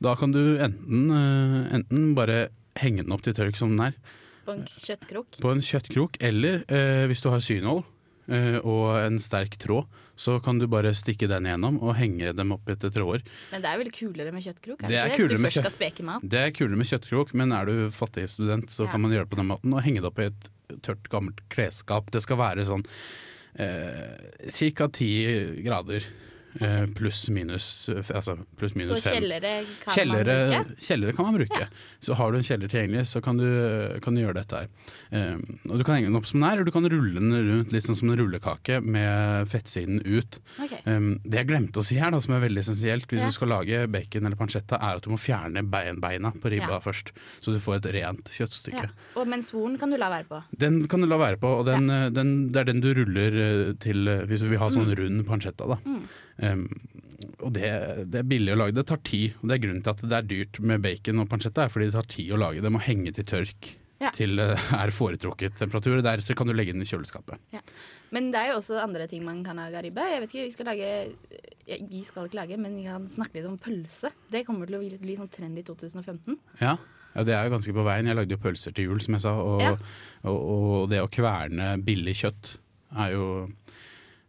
Da 0.00 0.14
kan 0.16 0.30
du 0.32 0.58
enten, 0.62 1.10
eh, 1.10 1.74
enten 1.78 2.14
bare 2.14 2.48
henge 2.78 3.02
den 3.02 3.12
opp 3.12 3.22
til 3.26 3.34
tørk 3.34 3.56
som 3.58 3.72
den 3.76 3.88
er, 3.88 3.94
På 4.46 4.52
en 4.54 4.64
kjøttkrok? 4.64 5.40
på 5.42 5.50
en 5.50 5.60
kjøttkrok, 5.64 6.16
eller 6.22 6.62
eh, 6.68 7.06
hvis 7.10 7.20
du 7.24 7.30
har 7.32 7.40
synål 7.42 7.82
eh, 8.30 8.58
og 8.62 8.94
en 9.02 9.18
sterk 9.18 9.56
tråd, 9.58 9.88
så 10.18 10.38
kan 10.42 10.58
du 10.58 10.66
bare 10.66 10.90
stikke 10.98 11.28
den 11.30 11.44
gjennom 11.46 11.76
og 11.82 11.94
henge 11.98 12.32
dem 12.34 12.50
opp 12.54 12.66
etter 12.70 12.90
tråder. 12.90 13.22
Men 13.52 13.62
det 13.62 13.70
er 13.70 13.78
vel 13.78 13.90
kulere 13.94 14.32
med 14.34 14.42
kjøttkrok? 14.42 14.80
Er 14.82 14.88
Det 14.88 14.94
det 14.94 14.98
er 14.98 15.08
det? 15.08 15.18
kulere 15.18 15.38
med 15.38 15.50
kjøtt- 15.54 16.28
Det 16.28 16.40
er 16.42 16.50
kulere 16.50 16.76
med 16.78 16.86
kjøttkrok, 16.90 17.34
men 17.34 17.52
er 17.52 17.66
du 17.66 17.90
fattig 17.90 18.28
student, 18.28 18.66
så 18.70 18.84
Ja. 18.86 18.90
kan 18.92 19.00
man 19.00 19.10
gjøre 19.12 19.26
det 19.28 19.30
på 19.30 19.36
den 19.42 19.46
måten 19.50 19.74
og 19.74 19.82
henge 19.82 20.00
det 20.02 20.04
opp 20.10 20.18
i 20.18 20.26
et 20.30 20.50
tørt, 20.82 21.08
gammelt 21.08 21.40
klesskap. 21.50 22.10
Det 22.10 22.22
skal 22.22 22.36
være 22.36 22.64
sånn 22.66 22.84
eh, 23.58 24.70
ca. 24.74 24.86
ti 24.88 25.62
grader. 25.64 26.02
Eh, 26.64 26.86
pluss 26.96 27.26
minus 27.30 27.88
eh, 27.92 28.00
altså 28.16 28.34
plus, 28.56 28.72
minus 28.74 29.02
Så 29.04 29.12
kjellere 29.12 29.50
kan 29.84 29.94
Kjellere, 29.94 30.36
man 30.48 30.64
bruke? 30.64 30.80
kjellere 30.86 31.12
kan 31.14 31.26
man 31.28 31.36
bruke. 31.36 31.66
Så 32.00 32.14
har 32.18 32.32
du 32.32 32.38
en 32.38 32.46
kjeller 32.46 32.70
tilgjengelig, 32.72 33.02
så 33.06 33.20
kan 33.22 33.36
du, 33.36 33.44
kan 34.02 34.16
du 34.16 34.22
gjøre 34.22 34.38
dette 34.40 34.62
her. 34.62 34.70
Um, 35.12 35.42
og 35.68 35.78
Du 35.78 35.84
kan 35.84 35.98
henge 35.98 36.08
den 36.08 36.16
opp 36.18 36.26
som 36.26 36.40
den 36.40 36.48
er, 36.48 36.56
eller 36.56 36.64
du 36.64 36.72
kan 36.74 36.88
rulle 36.88 37.14
den 37.20 37.36
rundt 37.50 37.72
litt 37.76 37.84
sånn 37.86 37.98
som 38.00 38.10
en 38.10 38.16
rullekake 38.18 38.80
med 38.82 39.46
fettsiden 39.52 40.00
ut. 40.08 40.38
Okay. 40.64 40.80
Um, 40.88 41.18
det 41.22 41.42
jeg 41.42 41.50
glemte 41.52 41.82
å 41.82 41.86
si 41.86 41.98
her, 42.00 42.10
da, 42.16 42.20
som 42.24 42.34
er 42.38 42.42
veldig 42.48 42.64
essensielt 42.64 43.06
hvis 43.12 43.20
Ja. 43.22 43.28
du 43.28 43.36
skal 43.36 43.52
lage 43.52 43.82
bacon 43.92 44.26
eller 44.26 44.36
pancetta, 44.40 44.80
er 44.80 44.96
at 44.96 45.04
du 45.04 45.10
må 45.12 45.18
fjerne 45.20 45.62
bein, 45.68 46.00
beina 46.00 46.32
på 46.32 46.50
ribba 46.50 46.78
Ja. 46.78 46.80
først. 46.80 47.12
Så 47.44 47.52
du 47.52 47.60
får 47.60 47.76
et 47.84 47.92
rent 48.00 48.24
kjøttstykke. 48.34 48.88
Ja. 48.88 49.20
Og 49.20 49.28
men 49.28 49.42
svoren 49.44 49.78
kan 49.78 49.90
du 49.90 49.98
la 50.00 50.08
være 50.10 50.24
på. 50.32 50.42
Den 50.56 50.80
kan 50.88 51.00
du 51.04 51.06
la 51.06 51.18
være 51.20 51.36
på, 51.38 51.58
og 51.60 51.66
den, 51.68 51.86
den, 52.14 52.50
det 52.52 52.60
er 52.64 52.72
den 52.72 52.80
du 52.80 52.90
ruller 52.94 53.74
til 53.78 54.08
hvis 54.26 54.40
du 54.40 54.48
vil 54.48 54.58
ha 54.58 54.68
sånn 54.72 54.90
rund 54.96 55.26
pancetta. 55.28 55.68
Da. 55.68 55.76
Mm. 55.84 56.02
Um, 56.42 56.68
og 57.42 57.50
det, 57.54 57.66
det 58.12 58.20
er 58.22 58.26
billig 58.30 58.52
å 58.54 58.58
lage. 58.60 58.74
Det 58.76 58.86
tar 58.86 59.00
tid. 59.06 59.34
Og 59.42 59.48
det 59.50 59.56
er 59.58 59.62
grunnen 59.66 59.82
til 59.82 59.90
at 59.94 60.02
det 60.06 60.16
er 60.20 60.26
dyrt 60.30 60.58
med 60.62 60.82
bacon 60.84 61.22
og 61.24 61.28
pancetta, 61.30 61.64
er 61.66 61.72
fordi 61.74 61.88
det 61.90 61.96
tar 61.98 62.08
tid 62.14 62.32
å 62.34 62.38
lage. 62.40 62.62
Det 62.62 62.70
må 62.74 62.80
henge 62.84 63.12
til 63.16 63.26
tørk 63.26 63.74
Ja. 63.98 64.12
til 64.14 64.36
det 64.38 64.44
er 64.78 64.92
foretrukket 64.94 65.56
temperatur. 65.58 65.98
Deretter 66.06 66.36
kan 66.38 66.46
du 66.46 66.52
legge 66.54 66.70
den 66.72 66.84
i 66.84 66.86
kjøleskapet. 66.86 67.40
Men 68.14 68.28
det 68.30 68.38
er 68.38 68.52
jo 68.52 68.60
også 68.60 68.78
andre 68.78 69.08
ting 69.10 69.24
man 69.26 69.40
kan 69.44 69.58
lage 69.58 69.74
av 69.74 69.82
ribbe. 69.82 70.04
Jeg 70.06 70.20
vet 70.22 70.30
ikke, 70.36 70.44
Vi 70.46 70.52
skal 70.54 70.68
lage 70.70 70.90
ja, 71.66 71.78
Vi 71.90 72.02
skal 72.06 72.28
ikke 72.30 72.38
lage, 72.38 72.56
men 72.62 72.76
vi 72.78 72.84
kan 72.86 73.08
snakke 73.10 73.34
litt 73.40 73.48
om 73.50 73.58
pølse. 73.58 74.12
Det 74.30 74.44
kommer 74.46 74.70
til 74.70 74.78
å 74.78 74.82
bli, 74.84 74.92
bli 75.02 75.16
sånn 75.18 75.28
trend 75.34 75.58
i 75.58 75.64
2015. 75.66 76.38
Ja. 76.62 76.76
ja, 77.16 77.24
det 77.26 77.34
er 77.34 77.48
jo 77.48 77.56
ganske 77.56 77.74
på 77.74 77.84
veien. 77.90 78.06
Jeg 78.06 78.16
lagde 78.20 78.38
jo 78.38 78.42
pølser 78.46 78.72
til 78.78 78.86
jul, 78.92 79.02
som 79.02 79.18
jeg 79.18 79.26
sa. 79.26 79.34
Og, 79.42 79.60
Ja. 79.66 79.74
og, 80.30 80.38
og 80.38 80.86
det 80.94 81.02
å 81.02 81.10
kverne 81.10 81.74
billig 81.82 82.14
kjøtt 82.22 82.54
er 83.02 83.16
jo 83.18 83.26
eh, 83.48 83.67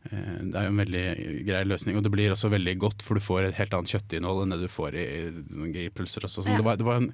det 0.04 0.56
er 0.56 0.64
jo 0.64 0.72
en 0.72 0.80
veldig 0.80 1.04
grei 1.48 1.66
løsning, 1.68 1.98
og 2.00 2.06
det 2.06 2.12
blir 2.14 2.32
også 2.32 2.50
veldig 2.54 2.76
godt, 2.80 3.04
for 3.04 3.20
du 3.20 3.24
får 3.24 3.50
et 3.50 3.60
helt 3.60 3.74
annet 3.76 3.92
kjøttinnhold 3.92 4.46
enn 4.46 4.56
det 4.56 4.62
du 4.64 4.72
får 4.72 4.96
i, 4.96 5.06
i 5.28 5.72
grillpølser. 5.76 6.24
Ja. 6.24 6.56
det, 6.56 6.66
var, 6.66 6.80
det 6.80 6.88
var 6.88 7.04
en 7.04 7.14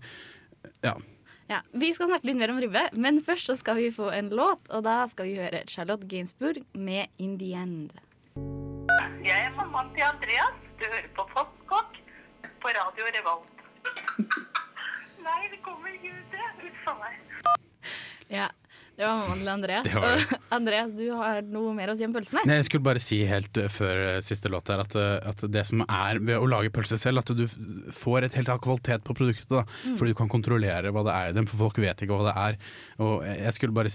Ja. 0.85 0.95
Ja, 1.49 1.59
Vi 1.77 1.91
skal 1.93 2.09
snakke 2.09 2.25
litt 2.25 2.39
mer 2.39 2.49
om 2.49 2.57
ribbe, 2.61 2.87
men 2.97 3.19
først 3.25 3.51
så 3.51 3.55
skal 3.57 3.77
vi 3.77 3.91
få 3.93 4.09
en 4.13 4.31
låt. 4.33 4.63
Og 4.73 4.81
da 4.85 5.03
skal 5.09 5.27
vi 5.29 5.35
høre 5.37 5.61
Charlotte 5.69 6.07
Gainsbourg 6.09 6.63
med 6.73 7.05
'In 7.21 7.37
The 7.37 7.51
End'. 7.53 7.93
Jeg 9.25 9.45
er 9.45 9.51
mammaen 9.57 9.91
til 9.93 10.05
Andreas. 10.05 10.57
Du 10.79 10.85
hører 10.85 11.09
på 11.17 11.25
Postkokk 11.33 12.01
på 12.61 12.73
Radio 12.77 13.05
Revolt. 13.17 13.61
Nei, 15.25 15.41
det 15.53 15.61
kommer 15.61 15.93
ikke 15.93 16.13
ut 16.17 16.33
det. 16.33 16.47
Uff 16.65 16.87
a 16.89 16.93
meg. 17.01 17.13
Ja, 18.29 18.49
Det 18.95 19.03
var 19.03 19.17
mammaen 19.19 19.41
til 19.41 19.49
Andreas. 19.51 19.87
Og 19.99 20.35
Andreas, 20.55 20.91
du 20.95 21.03
har 21.11 21.41
noe 21.51 21.73
mer 21.75 21.91
å 21.91 21.95
si 21.99 22.05
om 22.07 22.13
pølsene? 22.15 22.45
Nei, 22.47 22.61
jeg 22.61 22.67
skulle 22.69 22.85
bare 22.85 23.01
si 23.03 23.17
helt 23.27 23.57
eh, 23.59 23.67
før 23.71 23.99
eh, 24.05 24.19
siste 24.23 24.51
låt 24.51 24.71
her 24.71 24.83
at, 24.85 24.95
eh, 24.95 25.17
at 25.33 25.43
det 25.51 25.65
som 25.67 25.83
er 25.83 26.21
ved 26.23 26.39
å 26.39 26.47
lage 26.47 26.71
pølse 26.71 26.95
selv, 27.01 27.19
at 27.19 27.33
du 27.35 27.43
får 27.91 28.29
et 28.29 28.37
helt 28.39 28.53
annet 28.53 28.63
kvalitet 28.63 29.03
på 29.03 29.17
produktet. 29.17 29.49
da 29.51 29.65
Fordi 29.99 30.13
du 30.13 30.19
kan 30.21 30.31
kontrollere 30.31 30.93
hva 30.95 31.03
det 31.09 31.17
er 31.17 31.33
i 31.33 31.35
dem, 31.35 31.49
for 31.51 31.65
folk 31.65 31.81
vet 31.83 32.05
ikke 32.05 32.15
hva 32.15 32.29
det 32.29 32.35
er. 32.45 32.59
Og 33.03 33.27
jeg 33.27 33.57
skulle 33.57 33.75
bare 33.75 33.91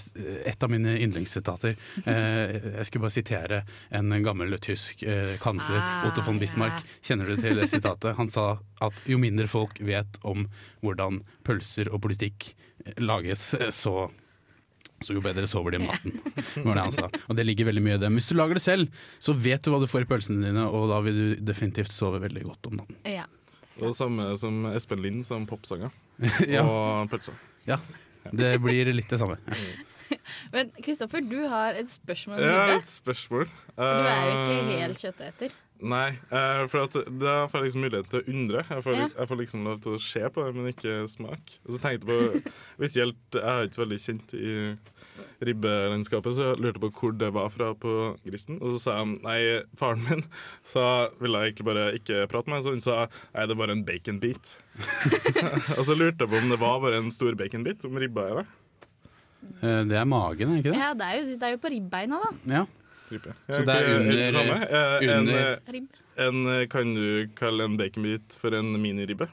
Et 0.50 0.62
av 0.66 0.71
mine 0.71 0.92
yndlingssitater 1.00 1.73
eh, 2.04 2.54
Jeg 2.76 2.88
skulle 2.90 3.07
bare 3.07 3.16
sitere 3.16 3.62
en 3.97 4.12
gammel 4.25 4.59
tysk 4.61 5.04
eh, 5.09 5.37
kansler, 5.40 5.80
Ah, 5.80 6.09
Otto 6.11 6.21
von 6.26 6.38
Bismarck. 6.38 6.83
ja. 6.85 6.99
Kjenner 7.09 7.30
du 7.30 7.40
til 7.40 7.57
det 7.57 7.71
sitatet? 7.73 8.19
Han 8.21 8.28
sa 8.33 8.50
at 8.85 9.04
jo 9.09 9.16
mindre 9.21 9.49
folk 9.49 9.80
vet 9.80 10.21
om 10.28 10.45
hvordan 10.85 11.23
pølser 11.47 11.88
og 11.88 12.02
politikk 12.04 12.52
lages, 13.00 13.54
så 13.76 14.11
så 15.00 15.14
jo 15.16 15.23
bedre 15.25 15.49
sover 15.49 15.75
de 15.75 15.80
om 15.80 15.87
natten. 15.88 16.16
var 16.66 16.76
det 16.76 16.85
han 16.85 16.92
sa. 16.97 17.09
Og 17.28 17.37
det 17.38 17.47
ligger 17.49 17.71
veldig 17.71 17.83
mye 17.87 17.97
i 17.97 18.00
det. 18.02 18.11
Hvis 18.19 18.28
du 18.30 18.35
lager 18.37 18.59
det 18.59 18.64
selv, 18.64 19.02
så 19.23 19.35
vet 19.37 19.62
du 19.64 19.71
hva 19.73 19.80
du 19.83 19.88
får 19.90 20.04
i 20.04 20.11
pølsene 20.11 20.45
dine, 20.50 20.66
og 20.69 20.90
da 20.92 20.99
vil 21.07 21.21
du 21.21 21.45
definitivt 21.50 21.92
sove 21.95 22.21
veldig 22.23 22.45
godt 22.49 22.69
om 22.71 22.80
natten. 22.83 22.99
Ja. 23.09 23.25
Og 23.80 23.87
det 23.88 23.97
samme 23.97 24.26
som 24.40 24.66
Espen 24.75 25.00
Lind 25.04 25.25
som 25.28 25.47
popsanger. 25.49 25.92
Ja. 26.52 26.66
Og 26.69 27.09
pølser. 27.12 27.37
Ja. 27.69 27.78
Det 28.37 28.52
blir 28.61 28.90
litt 28.92 29.09
det 29.09 29.21
samme. 29.23 29.38
Men 30.54 30.73
Kristoffer, 30.83 31.23
du 31.25 31.38
har 31.49 31.76
et 31.78 31.88
spørsmål 31.92 32.40
Ja, 32.42 32.64
et 32.75 32.88
spørsmål. 32.90 33.47
Du 33.78 33.85
er 33.87 34.25
jo 34.26 34.33
ikke 34.35 34.57
Eh, 34.61 34.71
helt 34.83 35.00
kjøtteter. 35.00 35.54
Nei, 35.80 36.10
eh, 36.28 36.66
for 36.68 36.82
at 36.84 36.92
da 37.08 37.46
får 37.49 37.54
jeg 37.62 37.64
liksom 37.70 37.84
mulighet 37.87 38.08
til 38.12 38.20
å 38.20 38.26
undre. 38.34 38.64
Jeg 38.68 38.82
får, 38.84 38.94
Ja. 38.99 39.06
jeg 39.16 39.28
får 39.30 39.38
liksom 39.40 39.62
lov 39.64 39.78
til 39.80 39.92
å 39.96 40.00
se 40.00 40.20
på 40.28 40.44
det, 40.44 40.54
men 40.54 40.72
ikke 40.75 40.96
smake. 41.08 41.56
Og 41.66 41.72
så 41.72 41.80
tenkte 41.80 42.04
jeg 42.04 42.42
på 42.44 42.52
Spesielt, 42.76 43.16
jeg 43.32 43.42
er 43.49 43.64
ikke 43.64 43.78
så 43.78 43.84
veldig 43.87 44.00
kjent 44.04 44.34
i 44.37 44.54
ribbelandskapet, 45.40 46.34
så 46.37 46.50
jeg 46.50 46.60
lurte 46.60 46.80
på 46.82 46.90
hvor 46.92 47.14
det 47.16 47.30
var 47.32 47.49
fra 47.52 47.70
på 47.75 47.94
grisen. 48.26 48.58
Og 48.60 48.75
så 48.76 48.80
sa 48.84 48.96
han 48.99 49.14
nei, 49.25 49.38
faren 49.80 50.04
min 50.04 50.22
sa 50.68 51.08
ville 51.20 51.40
jeg 51.40 51.54
egentlig 51.54 51.68
bare 51.70 51.87
ikke 51.96 52.26
prate 52.28 52.52
med 52.52 52.62
så 52.66 52.75
hun 52.75 52.84
sa 52.84 53.06
nei, 53.34 53.46
det 53.46 53.56
er 53.56 53.60
bare 53.62 53.76
en 53.76 53.84
baconbit. 53.88 54.52
og 55.78 55.84
så 55.88 55.96
lurte 55.96 56.26
jeg 56.26 56.32
på 56.34 56.42
om 56.42 56.50
det 56.52 56.60
var 56.60 56.80
bare 56.84 57.00
en 57.00 57.10
stor 57.14 57.32
baconbit, 57.40 57.84
om 57.88 57.96
ribba 58.00 58.26
er 58.28 58.42
det. 58.42 58.46
Eh, 59.64 59.84
Det 59.88 59.96
er 59.96 60.04
magen, 60.04 60.52
er 60.52 60.60
ikke 60.60 60.75
det? 60.75 60.78
Ja, 60.82 60.92
det 60.92 61.08
er 61.08 61.16
jo, 61.16 61.25
det 61.40 61.49
er 61.49 61.56
jo 61.56 61.62
på 61.64 61.72
ribbeina, 61.72 62.20
da. 62.20 62.30
Ja. 62.58 62.66
Ribbe. 63.10 63.34
Så 63.48 63.64
det 63.66 63.74
er 63.76 63.90
under- 63.96 64.16
det 64.16 64.32
samme? 64.32 64.56
Eh, 64.70 64.96
En, 65.02 65.10
under- 65.18 65.52
eh, 65.52 66.26
en, 66.26 66.40
eh, 66.46 66.66
kan 66.66 66.94
du 66.94 67.28
kalle 67.34 67.64
en 67.64 67.76
baconbit 67.80 68.36
for 68.38 68.54
en 68.54 68.72
miniribbe? 68.80 69.28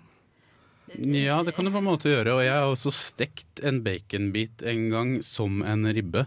ja, 0.97 1.43
det 1.43 1.53
kan 1.55 1.65
du 1.65 1.71
på 1.71 1.77
en 1.81 1.83
måte 1.89 2.07
gjøre. 2.09 2.33
Og 2.37 2.43
jeg 2.45 2.53
har 2.53 2.67
også 2.71 2.91
stekt 2.95 3.63
en 3.63 3.81
baconbit 3.83 4.63
en 4.63 4.89
gang 4.89 5.15
som 5.23 5.61
en 5.67 5.83
ribbe. 5.93 6.25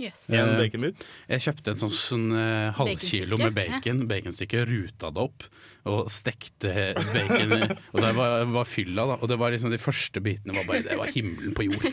Yes. 0.00 0.30
En 0.32 0.48
Eh, 0.54 0.58
baconbit? 0.58 1.02
Jeg 1.28 1.40
kjøpte 1.44 1.68
en 1.74 1.76
sånn, 1.76 1.92
sånn 1.92 2.30
eh, 2.32 2.72
halvkilo 2.72 3.36
med 3.38 3.54
bacon, 3.54 4.06
baconstykke, 4.08 4.64
ruta 4.66 5.10
det 5.12 5.20
opp 5.20 5.44
og 5.84 6.08
stekte 6.08 6.94
bacon. 6.96 7.76
Og 7.94 8.00
det 8.00 8.14
var, 8.16 8.44
var 8.46 8.64
fylla, 8.64 9.04
da. 9.06 9.18
Og 9.20 9.28
det 9.28 9.38
var 9.38 9.50
liksom 9.52 9.70
de 9.70 9.78
første 9.80 10.20
bitene 10.24 10.56
var 10.56 10.64
bare 10.64 10.82
Det 10.88 10.96
var 10.98 11.06
himmelen 11.12 11.52
på 11.54 11.68
jord. 11.68 11.84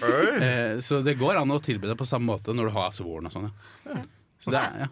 Eh, 0.41 0.79
så 0.79 1.03
det 1.03 1.17
går 1.19 1.35
an 1.41 1.51
å 1.51 1.59
tilby 1.63 1.87
det 1.87 1.97
på 1.99 2.07
samme 2.07 2.31
måte 2.31 2.55
når 2.55 2.71
du 2.71 2.75
har 2.79 2.91
svoren 2.95 3.27
og 3.27 3.31
sånn. 3.35 3.51
Ja. 3.85 4.01
Så 4.43 4.53
det 4.53 4.61
er, 4.61 4.85
ja. 4.85 4.89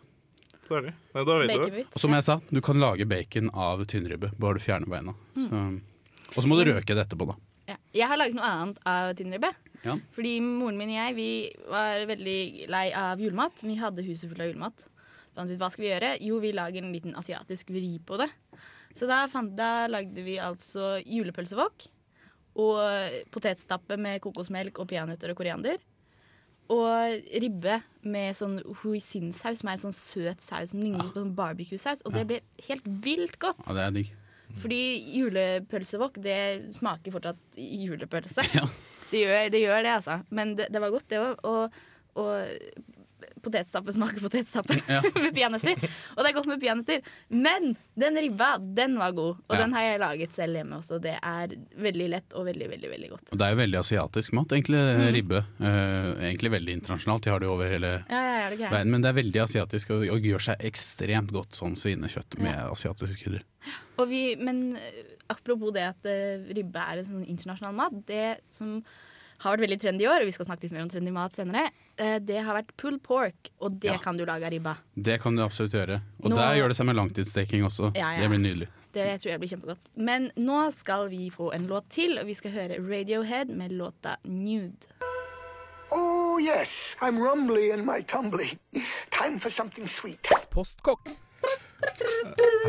Sorry. 0.65 0.91
Nei, 1.13 1.23
da 1.27 1.35
vet 1.37 1.51
du 1.53 1.65
det. 1.75 1.83
Og 1.93 2.01
som 2.01 2.15
jeg 2.15 2.25
sa, 2.25 2.39
du 2.49 2.61
kan 2.65 2.79
lage 2.81 3.05
bacon 3.09 3.51
av 3.53 3.83
tynnribbe, 3.89 4.31
bare 4.41 4.57
du 4.57 4.63
fjerner 4.63 4.89
beina. 4.89 5.13
Og 5.35 6.39
så 6.41 6.49
må 6.49 6.57
du 6.57 6.65
røke 6.71 6.95
det 6.95 7.05
etterpå, 7.05 7.29
da. 7.29 7.37
Ja. 7.69 7.77
Jeg 7.95 8.09
har 8.11 8.19
laget 8.19 8.37
noe 8.37 8.49
annet 8.49 8.81
av 8.89 9.13
tynnribbe. 9.17 9.51
Ja. 9.85 9.95
Fordi 10.15 10.33
moren 10.41 10.77
min 10.79 10.91
og 10.93 10.97
jeg 10.97 11.15
vi 11.17 11.29
var 11.69 12.05
veldig 12.09 12.39
lei 12.73 12.85
av 12.97 13.21
julemat. 13.21 13.61
Vi 13.65 13.77
hadde 13.79 14.05
huset 14.07 14.29
fullt 14.31 14.41
av 14.41 14.49
julemat. 14.49 14.87
Vi 15.35 15.57
Hva 15.59 15.69
skal 15.69 15.83
vi 15.83 15.91
gjøre? 15.91 16.11
Jo, 16.23 16.39
vi 16.41 16.53
lager 16.55 16.81
en 16.81 16.93
liten 16.95 17.15
asiatisk 17.19 17.73
vri 17.75 17.97
på 18.05 18.17
det. 18.21 18.29
Så 18.95 19.09
da, 19.09 19.25
fant, 19.27 19.51
da 19.57 19.85
lagde 19.91 20.23
vi 20.23 20.37
altså 20.39 20.95
julepølsevåk 21.03 21.89
og 22.63 23.17
potetstappe 23.35 23.97
med 23.99 24.21
kokosmelk 24.23 24.79
og 24.79 24.87
peanøtter 24.87 25.33
og 25.33 25.41
koriander. 25.41 25.81
Og 26.73 27.25
ribbe 27.43 27.79
med 28.09 28.37
sånn 28.37 28.59
hoisinsaus, 28.81 29.59
som 29.61 29.69
er 29.69 29.77
en 29.77 29.83
sånn 29.83 29.97
søt 29.97 30.41
saus 30.41 30.71
som 30.73 30.81
ligner 30.81 31.11
på 31.11 31.21
sånn 31.21 31.35
barbecue-saus. 31.37 32.01
Og 32.05 32.15
det 32.15 32.25
ble 32.29 32.39
helt 32.67 32.87
vilt 33.05 33.37
godt. 33.41 33.61
Ja, 33.67 33.75
det 33.77 33.83
er 33.85 33.95
digg. 33.99 34.13
Fordi 34.61 34.81
julepølsevåk, 35.19 36.17
det 36.23 36.39
smaker 36.77 37.15
fortsatt 37.15 37.59
julepølse. 37.59 38.45
Ja. 38.57 38.65
Det, 39.11 39.19
gjør, 39.21 39.49
det 39.53 39.59
gjør 39.61 39.83
det, 39.85 39.91
altså. 39.99 40.15
Men 40.33 40.55
det, 40.57 40.65
det 40.73 40.81
var 40.81 40.93
godt, 40.93 41.05
det 41.11 41.19
òg. 41.21 41.43
Og, 41.45 41.75
og 42.17 42.94
potetstappe 43.45 43.93
smaker 43.95 44.23
potetstappe 44.23 44.75
Ja. 44.95 44.99
med 45.05 45.33
peanøtter. 45.37 45.85
Og 46.15 46.19
det 46.23 46.29
er 46.31 46.35
godt 46.39 46.49
med 46.51 46.61
peanøtter. 46.63 47.05
Men 47.29 47.75
den 47.97 48.19
ribba, 48.19 48.55
den 48.59 48.97
var 48.99 49.13
god. 49.17 49.37
Og 49.47 49.55
Ja. 49.55 49.61
den 49.63 49.73
har 49.77 49.85
jeg 49.87 50.01
laget 50.03 50.33
selv 50.35 50.59
hjemme 50.59 50.79
også. 50.81 50.99
Det 51.03 51.15
er 51.21 51.55
veldig 51.85 52.09
lett 52.15 52.35
og 52.35 52.45
veldig, 52.49 52.69
veldig 52.73 52.91
veldig 52.95 53.09
godt. 53.13 53.31
Det 53.35 53.45
er 53.47 53.55
jo 53.55 53.61
veldig 53.61 53.79
asiatisk 53.83 54.33
mat, 54.37 54.51
egentlig, 54.57 54.81
Mm. 54.95 55.05
ribbe. 55.15 55.39
Eh, 55.61 56.11
egentlig 56.31 56.51
veldig 56.55 56.73
internasjonalt, 56.79 57.23
de 57.23 57.29
har 57.33 57.39
det 57.39 57.47
jo 57.47 57.53
over 57.55 57.69
hele 57.69 57.91
Ja, 58.09 58.21
ja, 58.43 58.49
det 58.49 58.59
verden. 58.59 58.91
Men 58.91 59.01
det 59.01 59.09
er 59.09 59.21
veldig 59.21 59.41
asiatisk 59.45 59.89
og, 59.95 60.07
og 60.09 60.21
gjør 60.21 60.41
seg 60.49 60.65
ekstremt 60.71 61.31
godt 61.31 61.51
sånn 61.57 61.75
svinekjøtt 61.79 62.37
med 62.39 62.55
asiatiske 62.71 63.23
krydder. 63.23 63.43
Men 64.43 64.75
eh, 64.75 65.03
apropos 65.29 65.71
det 65.73 65.83
at 65.87 66.05
eh, 66.09 66.43
ribbe 66.55 66.77
er 66.79 66.99
en 67.01 67.05
sånn 67.07 67.25
internasjonal 67.27 67.73
mat, 67.77 67.95
det 68.07 68.39
som 68.51 68.83
har 69.39 69.55
vært 69.57 69.65
veldig 69.67 69.79
trendy 69.81 70.03
i 70.05 70.07
år, 70.07 70.21
og 70.21 70.25
vi 70.25 70.31
skal 70.31 70.45
snakke 70.45 70.63
litt 70.63 70.71
mer 70.71 70.81
om 70.85 70.89
trendy 70.89 71.11
mat 71.11 71.31
senere, 71.33 71.69
eh, 71.97 72.19
det 72.19 72.41
har 72.43 72.55
vært 72.55 72.71
pulled 72.77 73.01
pork, 73.03 73.51
og 73.59 73.79
det 73.79 73.91
Ja. 73.91 73.97
kan 73.97 74.17
du 74.17 74.25
lage 74.25 74.43
av 74.45 74.51
ribba. 74.51 74.77
Det 74.95 75.19
kan 75.21 75.35
du 75.35 75.43
absolutt 75.43 75.71
gjøre. 75.73 76.01
Og 76.23 76.31
Nå- 76.31 76.35
der 76.35 76.55
gjør 76.55 76.67
det 76.69 76.77
seg 76.77 76.85
med 76.85 76.95
langtidssteking 76.95 77.63
også. 77.63 77.95
Ja, 77.95 78.11
ja. 78.13 78.21
Det 78.21 78.29
blir 78.29 78.39
nydelig. 78.39 78.67
Det 78.93 79.19
tror 79.21 79.31
jeg 79.31 79.39
blir 79.41 79.49
kjempegodt. 79.49 79.77
Men 79.97 80.31
nå 80.37 80.71
skal 80.73 81.09
vi 81.09 81.29
få 81.29 81.53
en 81.53 81.67
låt 81.67 81.89
til, 81.89 82.17
og 82.17 82.25
vi 82.25 82.33
skal 82.33 82.51
høre 82.51 82.79
Radiohead 82.79 83.49
med 83.49 83.71
låta 83.71 84.15
'Nude'. 84.25 84.87
Oh, 85.91 86.39
yes, 86.41 86.95
I'm 87.01 87.19
rumbly 87.21 87.71
in 87.71 87.85
my 87.85 88.01
tumbly. 88.01 88.57
Time 89.11 89.39
for 89.39 89.49
something 89.49 89.87
sweet. 89.87 90.23
Postkokk. 90.49 91.07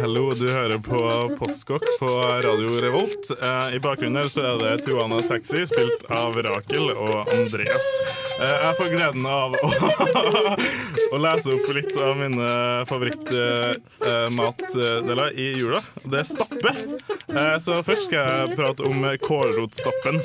Hallo, 0.01 0.31
du 0.35 0.51
hører 0.51 0.79
på 0.83 0.99
Postkokk 1.39 1.85
på 2.01 2.07
Radio 2.45 2.69
Revolt. 2.83 3.31
Eh, 3.43 3.75
I 3.77 3.79
bakgrunnen 3.81 4.17
her 4.19 4.25
så 4.29 4.41
er 4.51 4.59
det 4.61 4.79
Tuana 4.85 5.19
Taxi, 5.23 5.67
spilt 5.71 6.11
av 6.13 6.37
Rakel 6.43 6.91
og 6.91 7.29
Andreas. 7.33 8.01
Eh, 8.41 8.57
jeg 8.65 8.75
får 8.81 8.89
gleden 8.93 9.27
av 9.31 9.53
å, 9.63 9.69
å 11.15 11.17
lese 11.23 11.51
opp 11.55 11.67
litt 11.77 11.97
av 12.03 12.17
mine 12.19 12.49
favorittmatdeler 12.91 15.29
i 15.39 15.59
jula. 15.61 15.81
Det 16.03 16.19
er 16.21 16.25
stappe. 16.29 16.71
Eh, 17.31 17.57
så 17.63 17.73
først 17.87 18.05
skal 18.11 18.21
jeg 18.27 18.57
prate 18.59 18.83
om 18.91 18.99
kålrotstappen. 19.23 20.17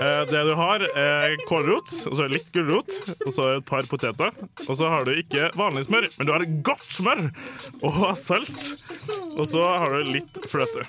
Det 0.00 0.42
du 0.48 0.54
har, 0.56 0.80
er 0.96 1.36
kålrot, 1.48 1.88
og 2.08 2.14
så 2.16 2.24
litt 2.30 2.48
gulrot, 2.54 2.88
og 3.26 3.32
så 3.34 3.42
et 3.58 3.66
par 3.68 3.84
poteter. 3.90 4.30
Og 4.64 4.76
så 4.78 4.84
har 4.88 5.04
du 5.04 5.12
ikke 5.12 5.50
vanlig 5.60 5.84
smør, 5.90 6.04
men 6.16 6.24
du 6.24 6.32
har 6.32 6.40
godt 6.64 6.88
smør 6.88 7.20
og 7.84 8.09
salt. 8.18 8.74
Og 9.38 9.46
så 9.48 9.62
har 9.62 9.92
du 9.94 10.10
litt 10.12 10.38
fløte. 10.50 10.84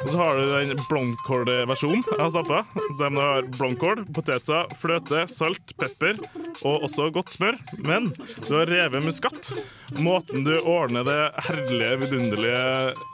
Og 0.00 0.08
så 0.12 0.16
har 0.20 0.38
du 0.38 0.52
den 0.52 0.82
blomkålversjonen 0.88 2.04
av 2.16 2.30
stappa. 2.32 2.62
Den 3.00 3.18
har 3.20 3.48
blomkål, 3.58 4.04
poteter, 4.16 4.70
fløte, 4.80 5.26
salt, 5.28 5.74
pepper 5.80 6.20
og 6.62 6.86
også 6.86 7.10
godt 7.14 7.34
smør. 7.34 7.58
Men 7.84 8.08
du 8.46 8.52
har 8.54 8.70
revet 8.70 9.04
muskat. 9.04 9.52
Måten 10.00 10.46
du 10.46 10.54
ordner 10.60 11.04
det 11.06 11.20
herlige, 11.48 11.96
vidunderlige 12.04 12.64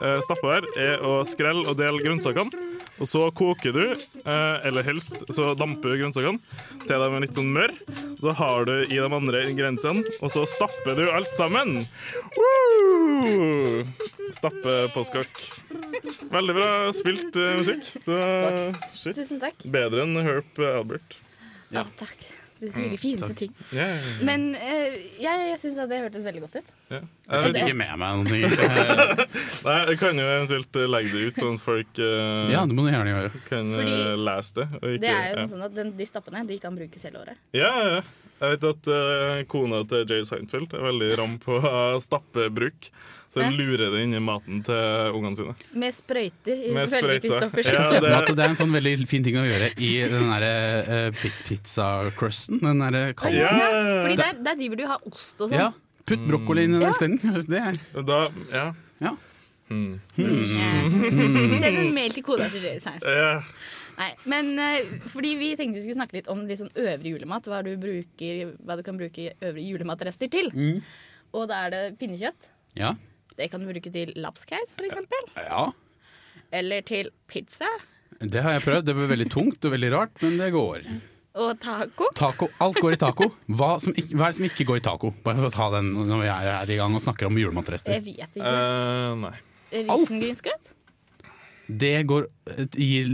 eh, 0.04 0.18
stappa 0.26 0.58
her, 0.58 0.70
er 0.78 1.04
å 1.06 1.18
skrelle 1.26 1.66
og 1.66 1.78
dele 1.80 2.02
grønnsakene. 2.04 2.66
Og 2.96 3.08
så 3.10 3.26
koker 3.36 3.74
du, 3.76 3.84
eh, 3.92 4.56
eller 4.68 4.86
helst 4.86 5.26
så 5.32 5.50
damper 5.58 5.92
du 5.92 6.00
grønnsakene 6.00 6.40
til 6.86 7.02
de 7.02 7.08
er 7.10 7.24
litt 7.26 7.36
sånn 7.36 7.52
mørre. 7.52 7.96
Så 8.20 8.32
har 8.38 8.68
du 8.68 8.76
i 8.84 8.96
de 8.96 9.08
andre 9.08 9.44
ingrediensene, 9.50 10.04
og 10.22 10.32
så 10.32 10.46
stapper 10.48 10.96
du 10.96 11.04
alt 11.10 11.32
sammen. 11.36 11.80
Woo! 12.38 12.65
Stappe 14.36 14.78
postkokk. 14.94 15.44
Veldig 16.32 16.56
bra 16.56 16.70
spilt 16.96 17.38
uh, 17.38 17.52
musikk. 17.60 17.92
Det 18.06 18.16
var 18.16 18.58
shit. 18.94 19.14
Tusen 19.16 19.42
takk. 19.42 19.68
Bedre 19.70 20.06
enn 20.06 20.18
Herp 20.26 20.60
Albert. 20.74 21.20
Ja, 21.74 21.86
takk. 21.98 22.26
Du 22.56 22.70
sier 22.72 22.88
de 22.88 22.96
fineste 22.96 23.34
ting. 23.36 23.50
Yeah. 23.74 24.04
Men 24.24 24.48
uh, 24.56 24.94
jeg, 25.20 25.40
jeg 25.50 25.58
syns 25.60 25.76
det 25.90 25.98
hørtes 26.00 26.24
veldig 26.24 26.42
godt 26.46 26.54
ut. 26.56 26.70
Yeah. 26.88 27.02
Jeg 27.28 27.42
fikk 27.44 27.58
ikke 27.66 27.76
med 27.82 27.92
meg 28.00 28.22
noe. 28.22 28.50
nei, 29.66 29.76
jeg 29.90 29.98
kan 30.00 30.22
jo 30.22 30.28
eventuelt 30.30 30.78
eh, 30.80 30.86
legge 30.88 31.12
det 31.12 31.24
ut, 31.26 31.40
sånn 31.42 31.58
at 31.58 31.64
folk 31.66 32.00
uh, 32.00 32.46
Ja, 32.54 32.62
det 32.64 32.76
må 32.78 32.86
du 32.86 32.92
gjerne 32.94 33.12
gjøre. 33.12 33.42
kan 33.50 33.74
eh, 33.74 33.80
Fordi 33.82 33.98
lese 34.30 34.56
det. 34.56 34.66
Og 34.78 34.86
ikke, 34.94 35.02
Det 35.04 35.10
er 35.12 35.26
jo 35.28 35.42
ja. 35.42 35.48
sånn 35.52 35.66
at 35.68 35.74
den, 35.76 35.92
De 35.98 36.06
stappene 36.08 36.46
de 36.48 36.58
kan 36.62 36.78
brukes 36.80 37.04
hele 37.08 37.26
året. 37.26 37.42
Ja, 37.56 37.74
ja, 37.76 37.98
ja. 37.98 38.06
Jeg 38.40 38.52
vet 38.52 38.64
at 38.68 38.88
uh, 38.92 39.42
kona 39.48 39.78
til 39.88 40.02
Jay 40.10 40.24
Seinfeld 40.28 40.74
er 40.76 40.82
veldig 40.90 41.12
ram 41.18 41.38
på 41.40 41.56
uh, 41.62 41.96
stappebruk. 42.06 42.90
Så 43.32 43.42
hun 43.42 43.56
lurer 43.58 43.90
det 43.92 44.00
inn 44.06 44.14
i 44.16 44.20
maten 44.22 44.62
til 44.64 45.10
ungene 45.16 45.36
sine. 45.36 45.54
Med 45.76 45.92
sprøyter. 45.92 46.60
Med 46.72 46.88
sprøyter. 46.88 47.48
Ja, 47.68 48.20
det- 48.22 48.36
det 48.36 48.44
er 48.44 48.48
en 48.52 48.56
sånn 48.56 48.72
veldig 48.72 49.06
fin 49.10 49.24
ting 49.26 49.36
å 49.36 49.44
gjøre 49.44 49.70
i 49.76 49.90
den 50.08 50.30
derre 50.30 50.52
uh, 51.10 51.24
pizza-crusten. 51.44 52.60
Den 52.62 52.80
derre 52.84 53.02
kalde 53.18 53.36
Ja, 53.42 53.50
Fordi 54.06 54.16
der, 54.22 54.38
der 54.46 54.56
driver 54.62 54.76
du 54.80 54.84
og 54.86 54.92
har 54.94 55.08
ost 55.10 55.40
og 55.42 55.50
sånn. 55.50 55.58
Ja, 55.58 55.68
putt 56.08 56.24
brokkoli 56.30 56.64
inn 56.64 56.76
i 56.76 56.80
den 56.80 56.86
Ja. 56.86 56.94
isteden. 56.94 57.18
Det 57.50 57.60
er 57.60 58.02
Da, 58.08 58.20
ja. 58.54 58.66
Ja. 59.04 59.12
Hmm. 59.68 59.98
Mm. 60.16 61.56
Send 61.60 61.76
en 61.82 61.92
mail 61.96 62.12
til 62.14 62.22
kona 62.24 62.46
til 62.52 62.62
Jay 62.62 62.78
Seinfeld. 62.80 63.10
Ja. 63.10 63.40
Nei, 63.96 64.10
men 64.28 64.52
uh, 64.60 65.08
fordi 65.12 65.32
vi 65.40 65.50
tenkte 65.56 65.80
vi 65.80 65.86
skulle 65.86 65.98
snakke 65.98 66.18
litt 66.18 66.30
om 66.32 66.44
litt 66.48 66.60
sånn 66.60 66.72
øvrig 66.76 67.14
julemat. 67.14 67.48
Hva 67.48 67.62
du, 67.64 67.72
bruker, 67.80 68.52
hva 68.66 68.76
du 68.78 68.84
kan 68.86 69.00
bruke 69.00 69.32
øvrige 69.40 69.66
julematrester 69.72 70.30
til. 70.32 70.52
Mm. 70.52 70.84
Og 71.36 71.48
da 71.50 71.64
er 71.66 71.74
det 71.74 71.82
pinnekjøtt. 72.00 72.52
Ja. 72.76 72.94
Det 73.36 73.50
kan 73.52 73.64
du 73.64 73.68
bruke 73.68 73.92
til 73.92 74.12
lapskaus, 74.20 74.76
for 74.76 74.86
eksempel. 74.88 75.28
ja. 75.40 75.66
Eller 76.54 76.84
til 76.86 77.10
pizza. 77.26 77.66
Det 78.20 78.40
har 78.44 78.54
jeg 78.54 78.62
prøvd. 78.64 78.86
Det 78.86 78.94
blir 78.96 79.08
veldig 79.10 79.26
tungt 79.32 79.66
og 79.66 79.72
veldig 79.74 79.88
rart, 79.92 80.12
men 80.22 80.38
det 80.40 80.52
går. 80.54 80.84
Og 81.36 81.58
taco. 81.60 82.08
Taco, 82.16 82.48
Alt 82.64 82.78
går 82.80 82.94
i 82.94 83.00
taco. 83.00 83.28
Hva, 83.58 83.74
som 83.82 83.92
ikke, 83.92 84.14
hva 84.16 84.28
er 84.28 84.32
det 84.32 84.38
som 84.38 84.46
ikke 84.48 84.66
går 84.70 84.78
i 84.80 84.84
taco? 84.86 85.10
Bare 85.24 85.40
for 85.40 85.50
å 85.50 85.52
ta 85.52 85.66
den 85.74 85.90
når 85.96 86.22
vi 86.22 86.30
er 86.32 86.48
er 86.54 86.72
i 86.72 86.78
gang 86.78 86.96
og 86.96 87.04
snakker 87.04 87.28
om 87.28 87.36
julematrester. 87.40 87.92
Jeg 87.98 88.06
vet 88.06 88.38
ikke. 88.38 88.54
Uh, 88.54 89.12
nei. 89.26 89.34
Risengrynsgrøt? 89.74 90.72
Det 91.68 91.94
går 92.06 92.28
gir 92.74 93.08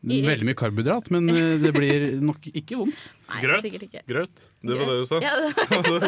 i 0.00 0.22
Veldig 0.24 0.46
mye 0.48 0.56
karbohydrat, 0.56 1.10
men 1.12 1.26
eh, 1.28 1.58
det 1.64 1.70
blir 1.76 2.04
nok 2.24 2.46
ikke 2.56 2.78
vondt. 2.80 3.00
Nei, 3.28 3.40
Grøt. 3.44 3.66
ikke. 3.68 4.00
Grøt. 4.08 4.44
Det 4.64 4.78
var 4.78 4.88
det 4.88 4.94
du 4.96 5.04
sa. 5.10 5.18
Ja, 5.20 5.34
det 5.36 5.50
var 5.60 6.06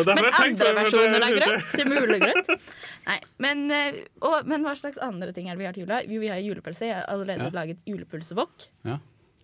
Og 0.00 0.08
Men 0.16 0.28
andre 0.38 0.70
versjoner 0.78 1.26
av 1.26 1.34
grøt? 1.36 1.66
Simulegrøt? 1.74 2.48
Nei, 3.10 3.18
men, 3.44 3.60
eh, 3.76 3.98
og, 4.24 4.48
men 4.48 4.64
hva 4.64 4.72
slags 4.80 4.96
andre 5.04 5.34
ting 5.36 5.50
er 5.50 5.58
det 5.58 5.60
vi 5.60 5.68
har 5.68 5.76
til 5.76 5.84
jula? 5.84 6.00
Jo, 6.08 6.22
vi 6.24 6.30
har 6.32 6.40
julepølse. 6.40 6.88
Jeg 6.88 6.96
har 7.02 7.10
allerede 7.12 7.50
Ja. 7.50 7.54
laget 7.60 7.84
julepølsewok. 7.92 8.68
Ja. 8.88 8.96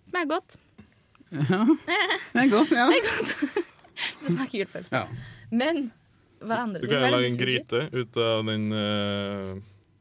Som 0.09 0.19
er 0.23 0.31
godt. 0.33 0.57
Det 1.35 2.41
er 2.41 2.49
godt, 2.53 2.73
ja. 2.73 2.89
Det 2.89 4.33
smaker 4.33 4.57
julepølse. 4.63 5.05
ja. 5.05 5.05
Men 5.53 5.91
hva 6.45 6.63
andre 6.65 6.81
Du 6.81 6.89
ting? 6.89 6.97
kan 6.97 7.05
jo 7.05 7.07
er 7.13 7.15
lage 7.19 7.29
en 7.29 7.37
du 7.37 7.45
gryte 7.45 7.85
ut 7.93 8.17
av 8.25 8.49
den 8.49 8.67
eh, 8.73 9.53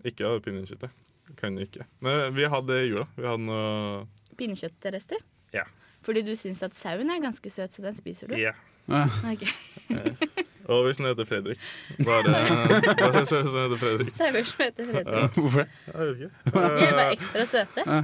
Ikke 0.04 0.28
av 0.28 0.42
pinnekjøttet. 0.44 0.92
Kan 1.40 1.58
ikke. 1.62 1.86
Men 2.04 2.34
vi 2.36 2.46
hadde 2.52 2.68
det 2.74 2.82
i 2.84 2.90
jula. 2.92 3.08
Vi 3.16 3.26
hadde 3.28 3.46
noe 3.48 4.36
Pinnekjøttrester? 4.38 5.22
Ja. 5.54 5.64
Fordi 6.04 6.24
du 6.26 6.34
syns 6.36 6.64
at 6.66 6.76
sauen 6.76 7.12
er 7.14 7.22
ganske 7.24 7.52
søt, 7.54 7.76
så 7.76 7.84
den 7.86 7.96
spiser 7.96 8.32
du? 8.32 8.36
Ja. 8.40 8.56
Okay. 8.90 9.48
Ok. 9.94 10.42
Og 10.64 10.86
hvis 10.88 11.00
den 11.00 11.10
heter 11.10 11.28
Fredrik. 11.28 11.60
Bare, 12.08 12.34
bare 13.00 13.24
så 13.28 13.42
som 13.46 13.60
heter 13.66 13.80
Fredrik. 13.80 14.12
Sauer 14.16 14.48
som 14.48 14.64
heter 14.64 14.90
Fredrik. 14.90 15.38
Hvorfor 15.38 15.64
det? 15.64 15.70
Jeg 15.88 16.08
vet 16.08 16.16
ikke. 16.18 16.32
De 16.54 16.86
er 16.88 16.98
bare 16.98 17.16
ekstra 17.18 17.46
søte. 17.52 17.86
Ja. 17.88 18.02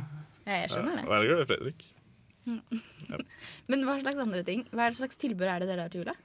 Ja, 0.50 0.60
jeg 0.64 0.72
skjønner 0.74 1.00
det. 1.00 1.06
Velger 1.10 1.42
det 1.42 1.48
Fredrik. 1.52 1.86
Men 3.70 3.84
hva 3.88 3.98
slags 4.02 4.24
andre 4.26 4.44
ting? 4.48 4.64
Hva 4.76 4.90
slags 4.96 5.20
tilbud 5.22 5.48
er 5.48 5.64
det 5.64 5.70
dere 5.70 5.86
har 5.86 5.94
til 5.94 6.04
jula? 6.04 6.16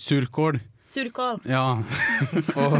Surkål. 0.00 0.58
Surkål. 0.84 1.38
Ja. 1.48 1.78
og 2.60 2.74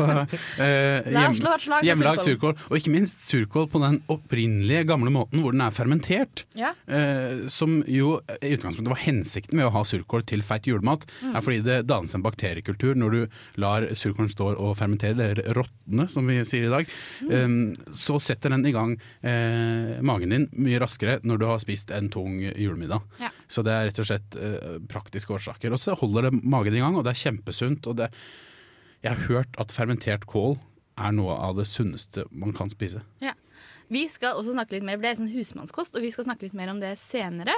eh, 0.60 1.06
hjem, 1.08 1.38
hjemmelagd 1.86 2.20
surkål. 2.20 2.26
surkål. 2.26 2.56
Og 2.68 2.76
ikke 2.76 2.92
minst 2.92 3.22
surkål 3.24 3.68
på 3.72 3.80
den 3.80 3.96
opprinnelige 4.12 4.82
gamle 4.90 5.08
måten 5.14 5.40
hvor 5.40 5.56
den 5.56 5.62
er 5.64 5.72
fermentert. 5.72 6.42
Ja. 6.52 6.74
Eh, 6.84 7.46
som 7.48 7.78
jo 7.88 8.18
i 8.44 8.52
utgangspunktet 8.58 8.92
var 8.92 9.00
hensikten 9.06 9.56
med 9.56 9.70
å 9.70 9.72
ha 9.78 9.84
surkål 9.88 10.26
til 10.28 10.44
feit 10.44 10.68
julemat. 10.68 11.06
Mm. 11.22 11.30
er 11.32 11.46
fordi 11.46 11.62
det 11.64 11.78
dannes 11.88 12.12
en 12.12 12.26
bakteriekultur 12.26 12.92
når 13.00 13.16
du 13.16 13.38
lar 13.64 13.88
surkålen 13.96 14.28
stå 14.32 14.50
og 14.52 14.76
fermentere, 14.76 15.16
eller 15.16 15.56
råtne 15.56 16.04
som 16.12 16.28
vi 16.28 16.42
sier 16.44 16.68
i 16.68 16.74
dag. 16.74 16.92
Mm. 17.24 17.32
Eh, 17.32 17.96
så 17.96 18.18
setter 18.20 18.52
den 18.52 18.68
i 18.68 18.74
gang 18.76 18.98
eh, 19.24 19.96
magen 20.04 20.36
din 20.36 20.46
mye 20.60 20.82
raskere 20.84 21.22
når 21.24 21.40
du 21.40 21.48
har 21.48 21.64
spist 21.64 21.96
en 21.96 22.12
tung 22.12 22.36
julemiddag. 22.44 23.00
Ja. 23.24 23.32
Så 23.48 23.64
det 23.64 23.72
er 23.72 23.88
rett 23.88 24.00
og 24.02 24.08
slett 24.08 24.36
eh, 24.40 24.76
praktiske 24.90 25.34
årsaker. 25.36 25.72
Og 25.74 25.80
så 25.80 25.96
holder 25.98 26.28
det 26.28 26.42
magen 26.42 26.76
i 26.76 26.82
gang, 26.82 26.96
og 26.98 27.04
det 27.06 27.14
er 27.14 27.22
kjempesunt. 27.24 27.86
Og 27.88 27.93
det, 27.98 28.10
jeg 29.04 29.12
har 29.16 29.26
hørt 29.28 29.56
at 29.60 29.72
fermentert 29.72 30.26
kål 30.30 30.56
er 30.98 31.12
noe 31.16 31.34
av 31.36 31.56
det 31.58 31.66
sunneste 31.66 32.24
man 32.30 32.52
kan 32.56 32.70
spise. 32.72 33.02
Ja. 33.20 33.32
Vi 33.92 34.06
skal 34.08 34.38
også 34.38 34.54
snakke 34.54 34.76
litt 34.78 34.84
mer, 34.86 34.96
for 34.96 35.02
det 35.04 35.10
er 35.12 35.18
sånn 35.20 35.32
husmannskost, 35.34 35.94
og 35.98 36.02
vi 36.06 36.10
skal 36.14 36.24
snakke 36.24 36.46
litt 36.46 36.54
mer 36.56 36.70
om 36.72 36.78
det 36.80 36.94
senere. 36.98 37.52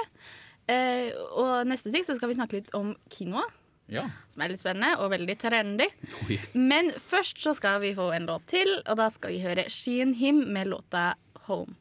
Eh, 0.67 1.13
og 1.39 1.63
neste 1.69 1.93
ting 1.93 2.03
så 2.03 2.17
skal 2.17 2.27
vi 2.33 2.35
snakke 2.35 2.59
litt 2.59 2.73
om 2.75 2.95
quinoa, 3.13 3.45
Ja. 3.87 4.09
som 4.33 4.41
er 4.43 4.49
litt 4.51 4.59
spennende 4.59 4.97
og 4.99 5.11
veldig 5.13 5.37
trendy. 5.39 5.85
Oh, 6.19 6.31
yes. 6.31 6.51
Men 6.55 6.91
først 6.91 7.39
så 7.39 7.53
skal 7.55 7.79
vi 7.79 7.93
få 7.95 8.09
en 8.17 8.25
låt 8.27 8.43
til, 8.51 8.67
og 8.85 8.97
da 8.99 9.07
skal 9.09 9.31
vi 9.31 9.39
høre 9.45 9.69
She 9.71 10.01
and 10.03 10.15
Him 10.19 10.43
med 10.51 10.67
låta 10.67 11.13
Home. 11.47 11.75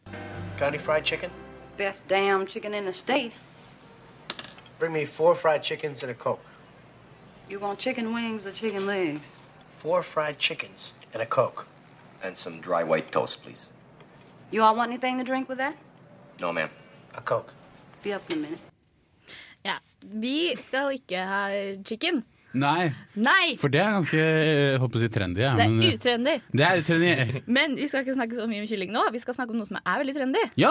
Got 0.61 0.69
any 0.69 0.79
fried 0.79 1.05
chicken? 1.05 1.31
Best 1.77 2.07
damn 2.09 2.47
chicken 2.47 2.73
in 2.75 2.85
the 2.85 2.93
state. 2.93 3.33
Bring 4.79 4.93
me 4.93 5.05
four 5.07 5.35
fried 5.35 5.65
chickens 5.65 6.03
and 6.05 6.11
a 6.13 6.15
Coke. 6.15 6.41
You 7.49 7.61
want 7.61 7.79
chicken 7.79 8.13
wings 8.15 8.47
or 8.47 8.53
chicken 8.53 8.87
legs? 8.87 9.27
Four 9.79 10.03
fried 10.03 10.39
chickens 10.39 10.93
and 11.13 11.23
a 11.23 11.27
Coke. 11.27 11.67
And 12.23 12.37
some 12.37 12.61
dry 12.61 12.83
white 12.83 13.13
toast, 13.13 13.43
please. 13.43 13.71
You 14.51 14.63
all 14.63 14.75
want 14.77 14.91
anything 14.91 15.19
to 15.19 15.25
drink 15.25 15.49
with 15.49 15.59
that? 15.59 15.75
No, 16.41 16.53
ma'am. 16.53 16.71
A 17.17 17.21
Coke. 17.21 17.53
Be 18.03 18.13
up 18.15 18.23
in 18.33 18.39
a 18.39 18.41
minute. 18.43 18.59
Ja, 19.65 19.79
vi 20.03 20.55
skal 20.63 20.93
ikke 20.95 21.23
ha 21.27 21.43
chicken. 21.85 22.25
Nei, 22.57 22.89
Nei! 23.21 23.57
for 23.61 23.69
det 23.69 23.81
er 23.83 23.91
ganske 23.93 24.17
jeg 24.17 24.79
håper 24.81 24.97
å 24.97 25.01
si 25.03 25.09
trendy. 25.13 25.43
Ja, 25.43 25.51
Det 25.59 25.65
er 25.67 25.73
men, 25.75 25.91
utrendy. 25.93 26.35
det 26.57 26.65
er 26.65 26.81
trendy. 26.87 27.41
Men 27.53 27.75
vi 27.77 27.89
skal 27.91 28.01
ikke 28.07 28.15
snakke 28.17 28.39
så 28.39 28.47
mye 28.49 28.63
om 28.63 28.69
kylling 28.71 28.95
nå. 28.95 29.03
Vi 29.13 29.21
skal 29.21 29.37
snakke 29.37 29.53
om 29.53 29.59
noe 29.61 29.69
som 29.69 29.77
er 29.83 29.99
veldig 30.01 30.15
trendy. 30.17 30.45
Ja! 30.63 30.71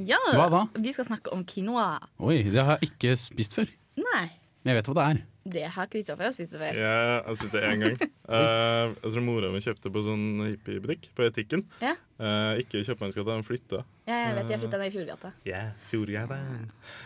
Ja, 0.00 0.20
Hva 0.32 0.46
da? 0.54 0.62
Vi 0.80 0.94
skal 0.96 1.04
snakke 1.10 1.34
om 1.36 1.42
quinoa. 1.44 1.98
Oi, 2.24 2.38
det 2.54 2.62
har 2.64 2.78
jeg 2.80 2.88
ikke 2.94 3.16
spist 3.20 3.52
før. 3.58 3.68
Nei, 4.00 4.24
Men 4.66 4.72
jeg 4.74 4.80
vet 4.80 4.88
hva 4.90 4.94
det 4.98 5.02
er. 5.06 5.18
det 5.54 5.60
har 5.76 5.86
Kristoffer 5.92 6.32
spist 6.34 6.56
før. 6.58 6.74
Ja, 6.74 6.94
jeg 7.22 7.36
spiste 7.38 7.60
det 7.62 7.68
én 7.70 7.84
gang. 7.84 8.00
uh, 8.26 8.90
jeg 9.04 9.12
tror 9.12 9.22
mora 9.22 9.50
mi 9.54 9.60
kjøpte 9.62 9.92
på 9.94 10.02
sånn 10.02 10.24
hippiebutikk 10.42 11.06
på 11.14 11.30
Etikken. 11.30 11.62
Ja, 11.84 11.94
Uh, 12.16 12.56
ikke 12.56 12.80
kjøpmannsgata, 12.80 13.28
den 13.28 13.44
flytta. 13.44 13.82
ja 14.08 14.14
jeg 14.22 14.36
vet, 14.38 14.52
jeg 14.54 14.60
flytta 14.62 14.78
ned 14.80 14.88
i 14.88 14.92
Fjordgata. 14.94 15.30
Yeah, 15.44 15.74
Fjordgata. 15.90 16.38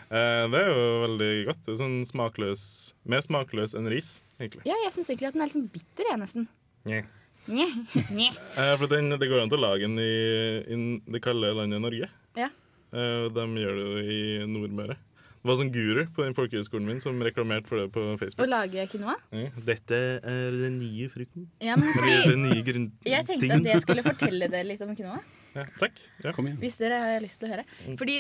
Uh, 0.07 0.45
det 0.53 0.61
er 0.61 0.69
jo 0.71 0.85
veldig 1.03 1.31
godt. 1.49 1.65
Det 1.67 1.73
er 1.73 1.81
sånn 1.81 1.97
smakløs 2.07 2.63
Mer 3.11 3.25
smakløs 3.27 3.75
enn 3.75 3.91
ris, 3.91 4.13
egentlig. 4.39 4.63
Ja, 4.71 4.77
jeg 4.85 4.95
syns 4.95 5.11
egentlig 5.11 5.33
at 5.33 5.35
den 5.35 5.43
er 5.43 5.51
litt 5.51 5.57
sånn 5.57 5.67
bitter, 5.75 6.13
jeg, 6.13 6.21
nesten. 6.23 6.47
Yeah. 6.87 7.11
Eh, 7.51 8.75
for 8.79 8.87
den, 8.87 9.11
det 9.19 9.27
går 9.27 9.43
an 9.43 9.51
til 9.51 9.59
å 9.59 9.65
lage 9.65 9.87
den 9.89 9.99
i, 9.99 10.11
i 10.71 10.77
det 11.11 11.23
kalde 11.25 11.51
landet 11.57 11.83
Norge. 11.83 12.07
Ja. 12.39 12.51
Eh, 12.93 13.27
de 13.35 13.47
gjør 13.65 13.79
det 13.79 13.87
jo 13.87 14.03
i 14.05 14.21
Nordmøre. 14.51 14.97
Var 15.41 15.57
sånn 15.57 15.71
guru 15.73 16.03
på 16.13 16.21
den 16.21 16.35
folkehøyskolen 16.37 16.85
min 16.85 16.99
som 17.01 17.17
reklamerte 17.25 17.71
for 17.71 17.81
det 17.81 17.87
på 17.95 18.03
Facebook. 18.21 18.43
Å 18.45 18.49
lager 18.51 18.83
lage 18.83 18.91
quinoa? 18.93 19.15
Ja, 19.33 19.47
Dette 19.71 20.01
er 20.21 20.57
den 20.57 20.75
nye 20.77 21.07
frukten. 21.09 21.47
Ja, 21.65 21.79
men 21.81 21.95
fordi 21.97 22.17
den 22.29 22.43
nye 22.45 22.65
grunn... 22.67 22.89
jeg 23.09 23.25
tenkte 23.25 23.47
tingen. 23.47 23.63
at 23.65 23.71
jeg 23.71 23.85
skulle 23.87 24.05
fortelle 24.05 24.51
dere 24.53 24.69
litt 24.69 24.83
om 24.85 24.93
quinoa. 24.93 25.17
Ja, 25.55 25.65
takk. 25.81 25.97
Ja. 26.21 26.35
Kom 26.37 26.51
igjen. 26.51 26.59
Hvis 26.61 26.77
dere 26.79 26.99
har 27.01 27.25
lyst 27.25 27.41
til 27.41 27.49
å 27.49 27.55
høre. 27.55 27.65
Fordi 27.99 28.19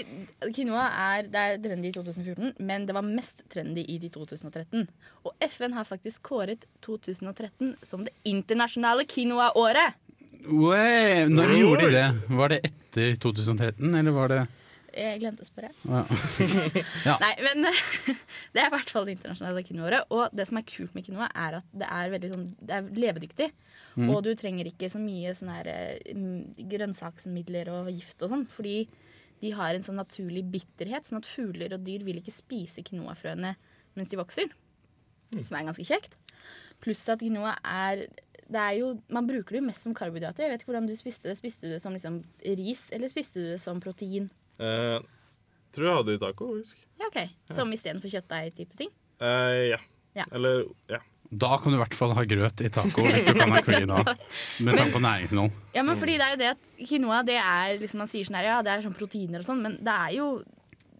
quinoa 0.56 0.86
er, 1.10 1.28
det 1.28 1.42
er 1.42 1.60
trendy 1.66 1.90
i 1.90 1.96
2014, 1.98 2.54
men 2.70 2.86
det 2.88 2.96
var 2.96 3.04
mest 3.04 3.44
trendy 3.52 3.84
i 3.84 3.98
de 4.00 4.08
2013. 4.16 4.88
Og 5.28 5.46
FN 5.50 5.76
har 5.76 5.88
faktisk 5.88 6.24
kåret 6.30 6.64
2013 6.88 7.74
som 7.84 8.06
det 8.08 8.16
internasjonale 8.24 9.04
quinoa-året. 9.12 10.00
Oi, 10.48 11.28
når 11.28 11.52
gjorde 11.58 11.84
de 11.84 11.92
det? 11.98 12.08
Var 12.40 12.54
det 12.54 12.62
etter 12.70 13.20
2013, 13.28 13.92
eller 14.00 14.16
var 14.16 14.32
det 14.32 14.40
Jeg 14.96 15.20
glemte 15.22 15.44
å 15.44 15.48
spørre. 15.48 15.72
Ja. 15.84 16.04
Ja. 17.08 17.16
Nei, 17.22 17.32
men 17.44 17.64
det 18.54 18.60
er 18.60 18.68
i 18.68 18.72
hvert 18.74 18.92
fall 18.92 19.06
det 19.08 19.16
internasjonale 19.16 19.62
quinoa-året. 19.66 20.10
Og 20.14 20.34
det 20.36 20.46
som 20.48 20.58
er 20.60 20.66
kult 20.68 20.96
med 20.96 21.06
kinoa 21.06 21.28
er 21.32 21.60
at 21.60 21.76
det 21.82 21.88
er 21.88 22.14
veldig 22.14 22.30
sånn, 22.32 22.46
det 22.60 22.76
er 22.76 22.90
levedyktig. 23.06 23.50
Og 24.06 24.20
du 24.24 24.30
trenger 24.38 24.68
ikke 24.70 24.88
så 24.92 25.00
mye 25.02 25.32
sånne 25.36 25.56
her, 25.58 25.70
mm, 26.14 26.66
grønnsaksmidler 26.70 27.72
og 27.74 27.90
gift 27.92 28.22
og 28.22 28.32
sånn, 28.32 28.46
fordi 28.52 28.76
de 29.40 29.52
har 29.56 29.74
en 29.74 29.84
sånn 29.84 29.98
naturlig 29.98 30.44
bitterhet, 30.52 31.08
sånn 31.08 31.20
at 31.20 31.28
fugler 31.28 31.74
og 31.74 31.84
dyr 31.84 32.04
vil 32.06 32.20
ikke 32.20 32.34
spise 32.34 32.84
quinoafrøene 32.86 33.54
mens 33.98 34.12
de 34.12 34.18
vokser. 34.20 34.52
Som 35.34 35.58
er 35.58 35.68
ganske 35.68 35.86
kjekt. 35.86 36.16
Pluss 36.82 37.06
at 37.12 37.22
quinoa 37.22 37.56
er 37.66 38.06
det 38.50 38.58
er 38.58 38.76
jo, 38.80 38.86
Man 39.14 39.28
bruker 39.28 39.54
det 39.54 39.60
jo 39.60 39.66
mest 39.68 39.84
som 39.84 39.94
karbohydrater. 39.94 40.42
Jeg 40.42 40.52
vet 40.52 40.62
ikke 40.64 40.72
hvordan 40.72 40.88
du 40.88 40.96
spiste 40.98 41.28
det. 41.30 41.36
Spiste 41.38 41.68
du 41.68 41.74
det 41.76 41.82
som 41.82 41.94
liksom 41.94 42.20
ris, 42.58 42.88
eller 42.94 43.10
spiste 43.12 43.38
du 43.38 43.46
det 43.52 43.60
som 43.62 43.78
protein? 43.82 44.26
Eh, 44.60 44.98
tror 45.74 45.86
jeg 45.88 45.96
hadde 46.00 46.16
i 46.16 46.20
taco, 46.22 46.50
husk. 46.58 46.76
Ja, 47.00 47.08
ok. 47.08 47.20
Som 47.54 47.72
istedenfor 47.72 48.12
kjøttdeig-type 48.12 48.76
ting? 48.78 48.90
Eh, 49.22 49.70
ja. 49.72 49.80
Ja. 50.18 50.26
Eller 50.34 50.64
ja. 50.90 50.98
Da 51.30 51.52
kan 51.62 51.70
du 51.70 51.76
i 51.76 51.80
hvert 51.80 51.94
fall 51.94 52.10
ha 52.16 52.24
grøt 52.26 52.58
i 52.66 52.68
taco 52.74 53.04
hvis 53.06 53.28
du 53.28 53.36
kan 53.38 53.52
ha 53.54 53.60
quinoa. 53.62 54.02
Med 54.66 54.74
tanke 54.80 54.96
på 54.96 55.02
næringsinnhold. 55.04 55.52
Ja, 55.76 55.84
men 55.86 56.00
fordi 56.00 56.16
det 56.18 56.26
er 56.26 56.32
jo 56.34 56.40
det 56.40 56.48
at 56.56 56.64
quinoa 56.88 57.20
det 57.28 57.36
er 57.38 57.76
liksom 57.78 58.02
Man 58.02 58.10
sier 58.10 58.26
sånn 58.26 58.38
her, 58.40 58.48
ja, 58.50 58.56
det 58.66 58.72
er 58.72 58.82
sånn 58.82 58.96
proteiner 58.98 59.44
og 59.44 59.46
sånn, 59.46 59.60
men 59.62 59.76
det 59.86 59.94
er 59.94 60.16
jo 60.16 60.26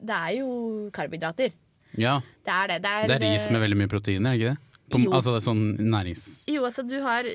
Det 0.00 0.14
er 0.16 0.36
jo 0.38 0.52
karbohydrater. 0.94 1.50
Ja, 1.98 2.20
Det 2.46 2.54
er 2.54 2.70
det. 2.70 2.78
Det 2.84 2.90
er, 2.94 3.08
det 3.10 3.16
er 3.18 3.24
ris 3.26 3.48
med 3.50 3.64
veldig 3.64 3.80
mye 3.82 3.90
proteiner, 3.90 4.30
er 4.30 4.38
det 4.38 4.44
ikke 4.44 4.52
det? 4.54 4.78
På, 4.90 4.98
Jo. 5.02 5.10
altså 5.18 5.34
det 5.34 5.40
er 5.40 5.44
sånn 5.48 5.64
nærings... 5.90 6.22
Jo, 6.50 6.62
altså 6.66 6.82
du 6.86 6.96
har 7.02 7.26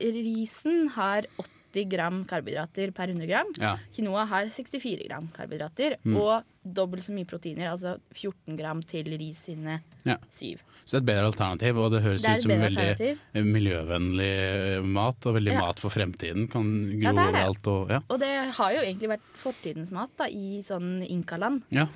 Risen 0.00 0.88
har 0.94 1.26
80 1.40 1.48
gram 1.88 2.24
karbohydrater 2.28 2.92
per 2.94 3.06
100 3.08 3.26
gram. 3.26 3.46
Ja. 3.60 3.76
Quinoa 3.94 4.26
har 4.28 4.46
64 4.52 5.06
gram 5.08 5.28
karbohydrater 5.34 5.96
Mm. 6.04 6.16
og 6.16 6.44
dobbelt 6.64 7.02
så 7.02 7.12
mye 7.16 7.24
proteiner, 7.26 7.70
altså 7.72 7.96
14 8.14 8.56
gram 8.56 8.82
til 8.82 9.04
ris 9.18 9.38
sine 9.48 9.80
Ja. 10.04 10.16
7. 10.28 10.58
Så 10.84 10.98
det 10.98 10.98
er 10.98 11.02
et 11.02 11.06
bedre 11.06 11.26
alternativ, 11.30 11.76
og 11.78 11.90
det 11.92 12.02
høres 12.02 12.22
Det 12.22 12.36
ut 12.38 12.42
som 12.42 12.50
veldig 12.50 12.78
alternativ. 12.78 13.18
miljøvennlig 13.56 14.30
eh, 14.78 14.82
mat, 14.82 15.26
og 15.26 15.34
veldig 15.36 15.52
Ja. 15.52 15.60
mat 15.60 15.78
for 15.80 15.90
fremtiden. 15.90 16.48
Kan 16.50 16.98
gro 17.00 17.02
Ja, 17.02 17.12
det 17.12 17.18
er 17.18 17.32
det. 17.32 17.34
overalt 17.34 17.66
og 17.66 17.90
ja. 17.90 18.00
Og 18.10 18.18
det 18.20 18.32
har 18.56 18.70
jo 18.72 18.80
egentlig 18.80 19.08
vært 19.08 19.28
fortidens 19.34 19.92
mat 19.92 20.10
da, 20.16 20.24
i 20.26 20.60
sånn 20.62 21.06
inkaland. 21.08 21.62
ja. 21.70 21.86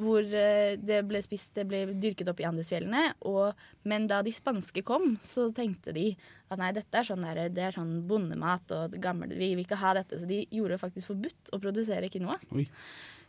Hvor 0.00 0.22
eh, 0.24 0.74
det 0.80 1.00
ble 1.08 1.20
spist, 1.24 1.52
det 1.56 1.66
ble 1.70 1.84
dyrket 2.00 2.28
opp 2.30 2.40
i 2.42 2.46
Andesfjellene. 2.48 3.04
Og, 3.30 3.66
men 3.88 4.08
da 4.10 4.20
de 4.26 4.32
spanske 4.34 4.82
kom, 4.86 5.16
så 5.24 5.48
tenkte 5.54 5.94
de 5.96 6.10
at 6.50 6.60
nei, 6.60 6.72
dette 6.76 7.00
er 7.00 7.08
sånn, 7.08 7.24
der, 7.26 7.48
det 7.54 7.66
er 7.68 7.76
sånn 7.76 7.96
bondemat, 8.08 8.74
og 8.74 8.96
gammel, 9.02 9.34
vi 9.38 9.52
vil 9.54 9.64
ikke 9.64 9.80
ha 9.80 9.94
dette. 9.98 10.20
Så 10.20 10.28
de 10.30 10.42
gjorde 10.44 10.76
det 10.76 10.82
faktisk 10.82 11.12
forbudt 11.12 11.54
å 11.54 11.60
produsere 11.62 12.10
quinoa. 12.12 12.38
Oi. 12.54 12.66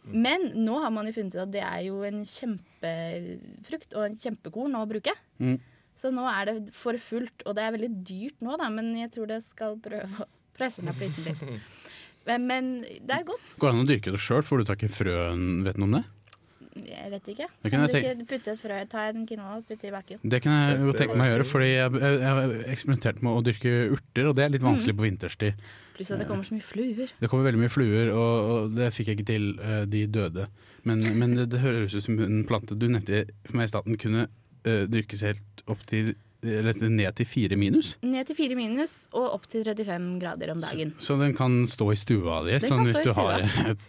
Men 0.05 0.51
nå 0.61 0.77
har 0.83 0.91
man 0.93 1.07
jo 1.09 1.15
funnet 1.15 1.33
ut 1.33 1.45
at 1.47 1.53
det 1.53 1.63
er 1.65 1.85
jo 1.87 2.03
en 2.05 2.19
kjempefrukt 2.29 3.95
og 3.97 4.03
en 4.05 4.19
kjempekorn 4.21 4.77
å 4.77 4.85
bruke. 4.89 5.15
Mm. 5.41 5.57
Så 5.95 6.11
nå 6.13 6.25
er 6.29 6.49
det 6.49 6.75
for 6.75 6.97
fullt, 6.99 7.45
og 7.47 7.55
det 7.57 7.63
er 7.63 7.73
veldig 7.73 7.91
dyrt 8.05 8.43
nå, 8.43 8.57
da, 8.59 8.67
men 8.73 8.91
jeg 8.99 9.13
tror 9.15 9.31
det 9.31 9.39
skal 9.45 9.79
prøve 9.81 10.25
å 10.25 10.27
presse 10.55 10.83
ned 10.85 10.97
prisen 10.99 11.27
litt. 11.27 11.41
Men, 12.25 12.47
men 12.49 12.69
det 12.81 13.13
er 13.13 13.21
godt. 13.21 13.43
Går 13.61 13.69
det 13.69 13.75
an 13.75 13.83
å 13.83 13.85
dyrke 13.85 14.11
det 14.15 14.17
sjøl? 14.17 14.41
Får 14.41 14.63
du 14.63 14.65
tak 14.65 14.81
i 14.81 14.87
frøen? 14.89 15.59
Vet 15.61 15.75
du 15.77 15.83
noe 15.83 15.89
om 15.91 15.91
det? 15.99 15.99
Jeg 16.75 17.07
vet 17.11 17.27
ikke. 17.31 17.45
Det 17.63 17.71
Kan 17.71 17.85
jeg 17.85 18.01
ikke 18.03 18.25
putte 18.27 18.51
et 18.51 18.59
frø, 18.59 18.77
ta 18.91 19.05
en 19.07 19.23
quinoa 19.29 19.59
og 19.61 19.67
putte 19.69 19.87
i 19.87 19.93
bakken? 19.93 20.19
Det 20.27 20.41
kan 20.43 20.55
jeg 20.57 20.81
jo 20.83 20.95
tenke 20.99 21.15
meg 21.15 21.29
å 21.29 21.33
gjøre, 21.35 21.47
fordi 21.47 21.69
jeg, 21.71 21.93
jeg, 22.03 22.17
jeg 22.19 22.33
har 22.35 22.55
eksperimentert 22.73 23.21
med 23.23 23.31
å 23.31 23.43
dyrke 23.45 23.73
urter, 23.95 24.27
og 24.27 24.35
det 24.35 24.43
er 24.43 24.53
litt 24.57 24.65
vanskelig 24.65 24.97
på 24.97 25.05
vinterstid. 25.07 25.63
Pluss 25.95 26.11
at 26.11 26.19
det 26.19 26.27
kommer 26.27 26.43
så 26.43 26.57
mye 26.57 26.67
fluer. 26.67 27.13
Det 27.21 27.31
kommer 27.31 27.47
veldig 27.47 27.63
mye 27.63 27.71
fluer, 27.71 28.11
og, 28.11 28.51
og 28.51 28.75
det 28.75 28.91
fikk 28.91 29.13
jeg 29.13 29.21
ikke 29.21 29.29
til. 29.31 29.47
eh, 29.63 29.85
De 29.87 30.03
døde. 30.11 30.49
Men, 30.83 31.05
men 31.15 31.37
det, 31.39 31.47
det 31.55 31.63
høres 31.63 31.95
ut 31.95 32.03
som 32.03 32.19
en 32.19 32.43
plante 32.49 32.75
du 32.75 32.89
nevnte 32.89 33.23
for 33.47 33.55
meg 33.61 33.69
i 33.69 33.71
staten 33.71 33.95
kunne 34.01 34.27
uh, 34.27 34.83
dyrkes 34.91 35.23
helt 35.25 35.63
opp 35.71 35.87
til 35.89 36.13
eller 36.45 36.77
ned 36.93 37.15
til 37.17 37.25
fire 37.25 37.57
minus. 37.57 37.95
Ned 38.05 38.27
til 38.29 38.37
fire 38.37 38.53
minus 38.53 39.07
og 39.17 39.31
opp 39.33 39.47
til 39.49 39.63
35 39.65 40.19
grader 40.21 40.51
om 40.53 40.59
dagen. 40.61 40.91
Så 41.01 41.15
den 41.17 41.33
kan 41.33 41.63
stå 41.69 41.87
i 41.89 41.97
stua 41.97 42.43
di, 42.45 42.59
sånn 42.61 42.83
hvis 42.85 43.01
du 43.01 43.09
har 43.17 43.41
et 43.41 43.81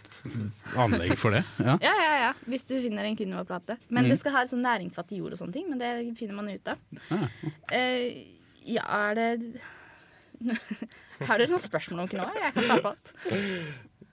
anlegg 0.77 1.15
for 1.19 1.31
det. 1.35 1.43
Ja. 1.59 1.77
Ja, 1.83 1.93
ja, 2.01 2.13
ja, 2.25 2.31
hvis 2.49 2.65
du 2.69 2.75
finner 2.83 3.05
en 3.07 3.17
quinoa-plate. 3.19 3.77
Men 3.89 4.05
Mm. 4.05 4.09
det 4.13 4.19
skal 4.21 4.31
ha 4.37 4.43
sånn 4.49 4.63
næringsfattig 4.65 5.19
jord 5.21 5.33
og 5.35 5.39
sånne 5.41 5.53
ting, 5.53 5.69
men 5.69 5.79
det 5.81 5.91
finner 6.17 6.35
man 6.37 6.49
ut 6.49 6.67
av. 6.67 6.77
Ah. 7.11 7.27
Uh, 7.71 8.07
ja, 8.67 8.83
er 9.09 9.15
det 9.15 9.61
Har 11.27 11.39
dere 11.41 11.49
noen 11.49 11.63
spørsmål 11.63 12.03
om 12.03 12.09
quinoa? 12.11 12.33
Jeg 12.37 12.53
kan 12.53 12.63
svare 12.67 12.83
på 12.83 12.91
alt. 12.93 13.13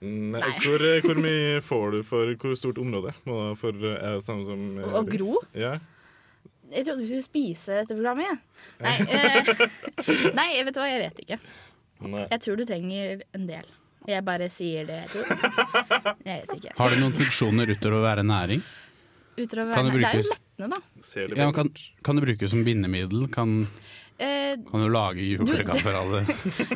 Nei. 0.05 0.41
Hvor, 0.65 0.83
hvor 1.05 1.19
mye 1.25 1.61
får 1.65 1.91
du 1.93 1.99
for 2.05 2.33
hvor 2.41 2.55
stort 2.57 2.79
område? 2.81 3.13
For, 3.61 3.73
er 3.73 4.17
det 4.19 4.25
samme 4.25 4.45
som 4.45 4.63
eh, 4.81 4.97
Å 4.99 5.03
gro? 5.09 5.39
Ja. 5.57 5.75
Jeg 6.73 6.87
trodde 6.89 7.05
du 7.05 7.07
skulle 7.09 7.25
spise 7.25 7.77
dette 7.83 7.95
programmet. 7.97 8.27
jeg. 8.27 8.41
Nei, 8.81 8.97
uh, 9.05 10.33
nei, 10.41 10.49
vet 10.65 10.75
du 10.75 10.81
hva, 10.81 10.89
jeg 10.91 11.03
vet 11.05 11.23
ikke. 11.25 11.39
Nei. 12.05 12.25
Jeg 12.33 12.41
tror 12.45 12.59
du 12.61 12.65
trenger 12.69 13.23
en 13.37 13.47
del. 13.49 13.69
Jeg 14.09 14.25
bare 14.27 14.49
sier 14.53 14.89
det 14.89 15.01
jeg 15.03 15.13
tror. 15.15 15.27
Jeg 16.29 16.43
vet 16.43 16.57
ikke. 16.59 16.73
Har 16.79 16.93
det 16.93 17.01
noen 17.01 17.15
funksjoner 17.17 17.73
utover 17.73 17.99
å 17.99 18.05
være 18.05 18.25
næring? 18.27 18.65
Utover 19.35 19.75
Kan 19.75 19.89
det 19.91 19.99
det 19.99 20.09
er 20.11 20.21
jo 20.21 20.27
lettende, 20.29 20.69
da. 20.77 20.81
Ser 21.05 21.31
det 21.31 21.39
Ja, 21.41 21.51
kan, 21.57 21.71
kan 22.07 22.19
det 22.21 22.27
brukes 22.29 22.53
som 22.55 22.65
bindemiddel? 22.67 23.27
Kan, 23.35 23.65
Eh, 24.15 24.55
kan 24.71 24.79
du 24.79 24.89
lage 24.95 25.25
julegaver 25.27 25.97
av 25.99 26.13
det? 26.15 26.21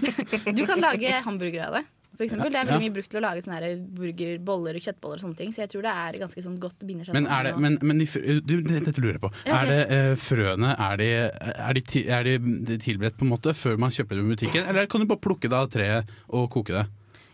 du 0.59 0.64
kan 0.67 0.81
lage 0.83 1.12
hamburgere 1.23 1.69
av 1.69 1.77
det. 1.79 1.85
For 2.19 2.27
eksempel. 2.27 2.51
Det 2.51 2.59
er 2.59 2.67
veldig 2.67 2.83
Ja. 2.83 2.83
mye 2.83 2.95
brukt 2.97 3.11
til 3.12 3.21
å 3.21 3.23
lage 3.23 3.43
sånne 3.45 3.69
burgerboller 3.95 4.75
og 4.75 4.83
kjøttboller 4.83 5.21
og 5.21 5.23
sånne 5.23 5.38
ting. 5.38 5.53
Så 5.55 5.62
jeg 5.62 5.71
tror 5.71 5.85
det 5.87 5.93
er 5.95 6.19
ganske 6.19 6.43
sånn 6.43 6.57
godt 6.59 6.83
binder 6.83 7.07
seg 7.07 7.14
Men, 7.14 7.29
er 7.31 7.47
det, 7.47 7.53
men, 7.62 7.79
men 7.81 8.03
de, 8.03 8.07
du, 8.43 8.57
dette 8.67 8.99
lurer 8.99 9.21
jeg 9.21 9.23
på. 9.23 9.31
Ja, 9.47 9.55
okay. 9.55 9.69
Er 9.69 9.71
det 9.71 9.83
uh, 9.95 10.14
frøene 10.19 10.75
er 10.75 10.99
de, 10.99 11.09
er, 11.14 11.79
de 11.79 12.03
er 12.19 12.27
de 12.27 12.79
tilberedt 12.83 13.21
på 13.21 13.29
en 13.29 13.31
måte 13.37 13.55
før 13.55 13.79
man 13.79 13.95
kjøper 13.95 14.19
dem 14.19 14.27
i 14.27 14.35
butikken, 14.35 14.67
eller 14.67 14.91
kan 14.91 15.05
du 15.05 15.07
bare 15.07 15.23
plukke 15.23 15.47
det 15.47 15.61
av 15.61 15.71
treet 15.71 16.11
og 16.27 16.51
koke 16.51 16.75
det? 16.75 16.88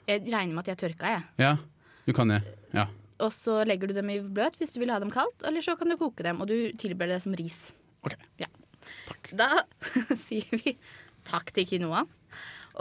Jeg 0.08 0.26
regner 0.28 0.52
med 0.52 0.64
at 0.64 0.68
de 0.68 0.74
er 0.74 0.82
tørka, 0.82 1.14
jeg. 1.14 1.24
Ja, 1.40 1.52
du 2.04 2.12
kan 2.16 2.32
det. 2.32 2.42
Ja. 2.76 2.88
Og 3.24 3.30
så 3.32 3.60
legger 3.64 3.88
du 3.88 3.94
dem 3.96 4.10
i 4.12 4.18
bløt 4.20 4.58
hvis 4.60 4.74
du 4.74 4.80
vil 4.82 4.92
ha 4.92 4.98
dem 5.02 5.12
kaldt, 5.14 5.44
eller 5.46 5.64
så 5.64 5.76
kan 5.80 5.88
du 5.90 5.96
koke 6.00 6.26
dem, 6.26 6.42
og 6.42 6.50
du 6.50 6.56
tilbereder 6.80 7.16
det 7.16 7.24
som 7.24 7.36
ris. 7.38 7.72
Ok. 8.04 8.16
Ja. 8.42 8.50
Da 9.32 9.64
sier 10.26 10.50
vi 10.52 10.76
takk 11.28 11.54
til 11.56 11.68
kinoa. 11.68 12.04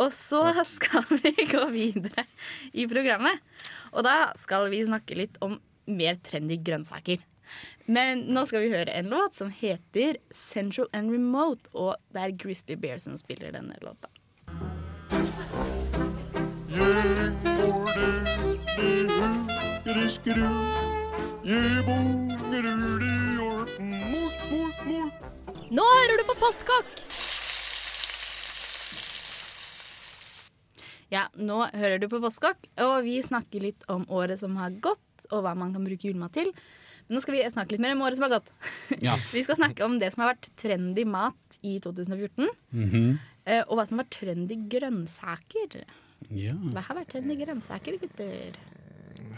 Og 0.01 0.09
så 0.15 0.41
skal 0.65 1.05
vi 1.11 1.45
gå 1.53 1.61
videre 1.73 2.25
i 2.73 2.87
programmet. 2.89 3.43
Og 3.93 4.03
da 4.07 4.33
skal 4.41 4.71
vi 4.73 4.81
snakke 4.87 5.17
litt 5.19 5.37
om 5.45 5.59
mer 5.85 6.17
trendy 6.25 6.57
grønnsaker. 6.65 7.21
Men 7.85 8.23
nå 8.33 8.45
skal 8.49 8.63
vi 8.63 8.71
høre 8.73 8.93
en 8.95 9.11
låt 9.11 9.35
som 9.37 9.51
heter 9.53 10.17
Central 10.33 10.87
and 10.95 11.11
Remote, 11.13 11.69
og 11.75 11.99
det 12.15 12.23
er 12.23 12.35
Grizzly 12.39 12.77
Bear 12.79 13.01
som 13.03 13.17
spiller 13.19 13.53
denne 13.53 13.77
låta. 13.83 14.09
Nå 16.73 16.79
hører 25.85 26.17
du 26.17 26.23
på 26.25 26.35
Postkokk! 26.41 26.89
Ja, 31.13 31.27
nå 31.37 31.59
hører 31.69 32.01
du 32.01 32.07
på 32.09 32.17
Postkokk, 32.23 32.57
og 32.81 33.03
vi 33.05 33.19
snakker 33.21 33.61
litt 33.61 33.85
om 33.85 34.07
året 34.09 34.41
som 34.41 34.57
har 34.57 34.73
gått, 34.73 34.97
og 35.29 35.45
hva 35.45 35.53
man 35.53 35.75
kan 35.75 35.85
bruke 35.85 36.09
julemat 36.09 36.33
til. 36.39 36.49
Men 37.05 37.19
nå 37.19 37.21
skal 37.21 37.37
vi 37.37 37.43
snakke 37.53 37.75
litt 37.75 37.83
mer 37.85 37.93
om 37.93 38.01
året 38.07 38.17
som 38.17 38.25
har 38.25 38.39
gått. 38.39 38.49
Ja. 38.97 39.19
Vi 39.35 39.43
skal 39.45 39.59
snakke 39.59 39.85
om 39.85 39.99
det 40.01 40.09
som 40.13 40.23
har 40.23 40.33
vært 40.33 40.49
trendy 40.57 41.05
mat 41.05 41.59
i 41.61 41.77
2014. 41.83 42.49
Mm 42.71 42.89
-hmm. 42.89 43.17
Og 43.67 43.77
hva 43.77 43.85
som 43.85 43.99
har 43.99 44.05
vært 44.05 44.17
trendy 44.17 44.55
grønnsaker. 44.71 45.83
Ja. 46.31 46.53
Hva 46.73 46.81
har 46.87 46.95
vært 47.01 47.11
trendy 47.15 47.35
grønnsaker, 47.41 47.97
gutter? 48.01 48.55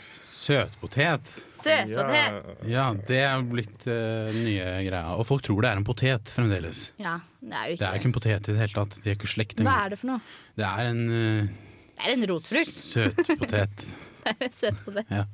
Søtpotet. 0.02 1.30
Søtpotet! 1.64 2.50
Ja, 2.70 2.90
det 3.08 3.20
er 3.24 3.44
blitt 3.48 3.86
uh, 3.88 4.32
nye 4.36 4.66
greia. 4.86 5.14
Og 5.16 5.26
folk 5.30 5.44
tror 5.46 5.64
det 5.66 5.72
er 5.72 5.80
en 5.82 5.88
potet 5.88 6.32
fremdeles. 6.36 6.90
Ja, 7.02 7.18
det 7.42 7.54
er 7.56 7.70
jo 7.72 7.76
Det 7.76 7.80
ikke 7.80 7.90
er 7.92 8.00
ikke 8.02 8.10
en 8.12 8.16
potet 8.18 8.50
i 8.50 8.54
det 8.56 8.60
hele 8.62 8.76
tatt. 8.76 8.98
De 9.04 9.12
er 9.14 9.18
ikke 9.18 9.32
slekt 9.32 9.64
Hva 9.66 9.78
er 9.86 9.94
det 9.96 10.00
for 10.02 10.12
noe? 10.14 10.36
Det 10.60 10.68
er 10.68 10.92
en 10.92 11.02
uh, 11.10 11.50
Det 11.96 12.06
er 12.10 12.14
en 12.18 12.28
rotfrukt. 12.34 12.78
søtpotet. 12.92 13.86
Det 14.26 14.32
er 14.34 14.48
en 14.48 14.56
søtpotet. 14.58 15.12
Ja. 15.14 15.26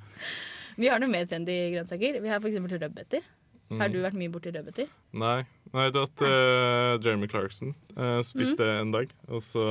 Vi 0.81 0.89
har 0.91 0.99
noe 0.99 1.11
mer 1.11 1.27
trendy 1.29 1.53
grønnsaker. 1.75 2.17
Vi 2.23 2.27
har 2.31 2.41
f.eks. 2.43 2.59
rødbeter. 2.75 3.29
Har 3.71 3.87
Mm. 3.87 3.93
du 3.93 4.01
vært 4.03 4.17
mye 4.19 4.27
borti 4.33 4.51
rødbeter? 4.51 4.89
Nei. 5.15 5.45
Nei, 5.71 5.85
det 5.95 6.01
at 6.03 6.21
uh, 6.27 6.97
Jeremy 6.99 7.29
Clarkson 7.31 7.69
uh, 7.95 8.17
spiste 8.27 8.65
Mm. 8.67 8.81
en 8.81 8.91
dag, 8.97 9.13
og 9.31 9.39
så 9.45 9.63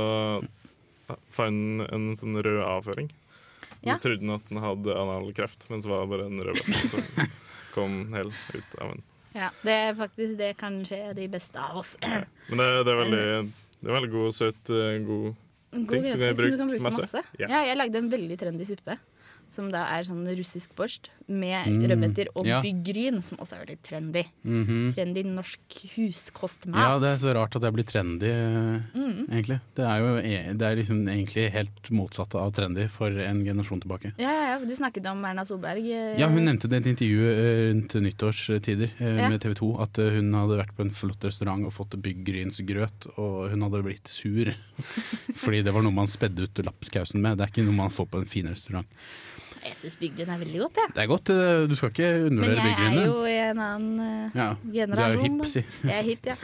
fant 1.33 1.87
en 1.89 2.11
sånn 2.19 2.39
rød 2.41 2.63
avføring. 2.65 3.11
Ja. 3.81 3.97
Så 3.97 4.09
trodde 4.09 4.27
han 4.27 4.37
at 4.37 4.51
han 4.53 4.63
hadde 4.65 4.97
analkreft, 5.01 5.69
men 5.71 5.83
så 5.83 5.93
var 5.93 6.05
det 6.05 6.13
bare 6.13 6.29
en 6.29 6.43
rød 6.45 6.61
rødbete 6.61 6.91
som 6.93 7.31
kom 7.77 8.01
hel 8.15 8.33
ut 8.55 8.77
av 8.81 8.95
en. 8.95 9.05
Ja, 9.31 9.53
det 9.63 9.77
er 9.87 9.93
faktisk 9.95 10.39
det 10.41 10.55
kan 10.59 10.81
skje 10.87 11.05
de 11.17 11.29
beste 11.31 11.63
av 11.63 11.79
oss. 11.85 11.95
Men 12.03 12.59
det, 12.59 12.69
det, 12.85 12.93
er 12.93 12.99
veldig, 12.99 13.27
det 13.79 13.93
er 13.93 13.97
veldig 13.97 14.13
god, 14.17 14.35
søt, 14.35 14.73
eh, 14.75 14.99
god 15.07 15.31
god 15.71 15.89
ting 15.95 16.03
som 16.03 16.19
grønnsak 16.19 16.37
som 16.37 16.51
du 16.51 16.59
kan 16.59 16.71
bruke 16.73 16.83
masse. 16.83 17.07
masse. 17.07 17.23
Ja. 17.39 17.47
Ja, 17.47 17.63
jeg 17.69 17.79
lagde 17.79 18.03
en 18.03 18.11
veldig 18.11 18.39
trendy 18.41 18.67
suppe. 18.67 18.97
Som 19.51 19.73
da 19.73 19.81
er 19.99 20.05
sånn 20.07 20.23
russisk 20.39 20.77
borsj 20.79 21.09
med 21.27 21.67
Mm, 21.67 21.83
rødbeter 21.91 22.29
og 22.39 22.47
ja. 22.47 22.61
byggryn, 22.63 23.21
som 23.23 23.39
også 23.39 23.57
er 23.57 23.65
veldig 23.65 23.79
trendy. 23.87 24.23
Mhm. 24.47 24.93
Trendy 24.95 25.23
norsk 25.27 25.61
huskostmat. 25.97 26.79
Ja, 26.79 26.99
det 27.03 27.09
er 27.13 27.19
så 27.23 27.35
rart 27.35 27.55
at 27.59 27.63
det 27.63 27.73
blir 27.75 27.87
trendy, 27.87 28.31
Mm. 28.95 29.27
egentlig. 29.31 29.61
Det 29.75 29.85
er 29.87 29.99
jo 29.99 30.17
e- 30.19 30.55
det 30.55 30.63
er 30.63 30.77
liksom 30.77 31.07
egentlig 31.07 31.51
helt 31.53 31.91
motsatt 31.91 32.35
av 32.35 32.53
trendy 32.53 32.89
for 32.89 33.11
en 33.11 33.45
generasjon 33.45 33.81
tilbake. 33.83 34.13
Ja, 34.19 34.31
ja, 34.31 34.59
du 34.65 34.73
snakket 34.75 35.07
om 35.11 35.25
Erna 35.25 35.45
Solberg. 35.45 35.79
eh, 35.91 36.19
Ja, 36.19 36.29
hun 36.29 36.45
nevnte 36.45 36.69
det 36.69 36.85
i 36.87 36.91
et 36.91 36.97
intervju 36.97 37.21
eh, 37.31 37.73
rundt 37.75 37.95
nyttårstider 38.03 38.91
eh, 39.01 39.29
med 39.31 39.41
TV 39.41 39.55
2, 39.55 39.81
at 39.83 39.97
hun 39.97 40.33
hadde 40.33 40.59
vært 40.59 40.75
på 40.77 40.81
en 40.83 40.91
flott 40.91 41.21
restaurant 41.25 41.65
og 41.65 41.73
fått 41.73 42.01
byggrynsgrøt, 42.01 43.07
og 43.19 43.51
hun 43.51 43.63
hadde 43.63 43.83
blitt 43.85 44.07
sur. 44.09 44.55
Fordi 45.43 45.63
det 45.63 45.73
var 45.73 45.83
noe 45.83 45.93
man 45.95 46.07
spedde 46.07 46.43
ut 46.47 46.55
lapskausen 46.65 47.21
med. 47.21 47.39
Det 47.39 47.47
er 47.47 47.53
ikke 47.53 47.65
noe 47.67 47.75
man 47.75 47.91
får 47.91 48.07
på 48.11 48.19
en 48.21 48.27
fin 48.27 48.47
restaurant. 48.47 48.87
Jeg 49.61 49.77
syns 49.77 49.97
byggryn 50.01 50.31
er 50.33 50.39
veldig 50.41 50.61
godt, 50.63 50.79
jeg. 50.81 50.93
Det 50.97 51.03
er 51.03 51.09
godt, 51.11 51.31
eh, 51.35 51.65
du 51.69 51.75
skal 51.77 51.91
ikke 51.93 52.11
Men 52.33 52.55
jeg 52.57 52.77
er 52.87 52.95
jo 53.05 53.17
i 53.29 53.35
en 53.43 53.59
annen 53.61 54.31
ja, 54.33 54.55
generasjon. 54.65 54.97
du 54.97 55.03
er 55.05 55.17
jo 55.17 55.25
hipp, 55.27 55.51
si. 55.53 55.63
Jeg 55.85 55.97
er 55.99 56.07
hipp, 56.07 56.29
ja. 56.31 56.37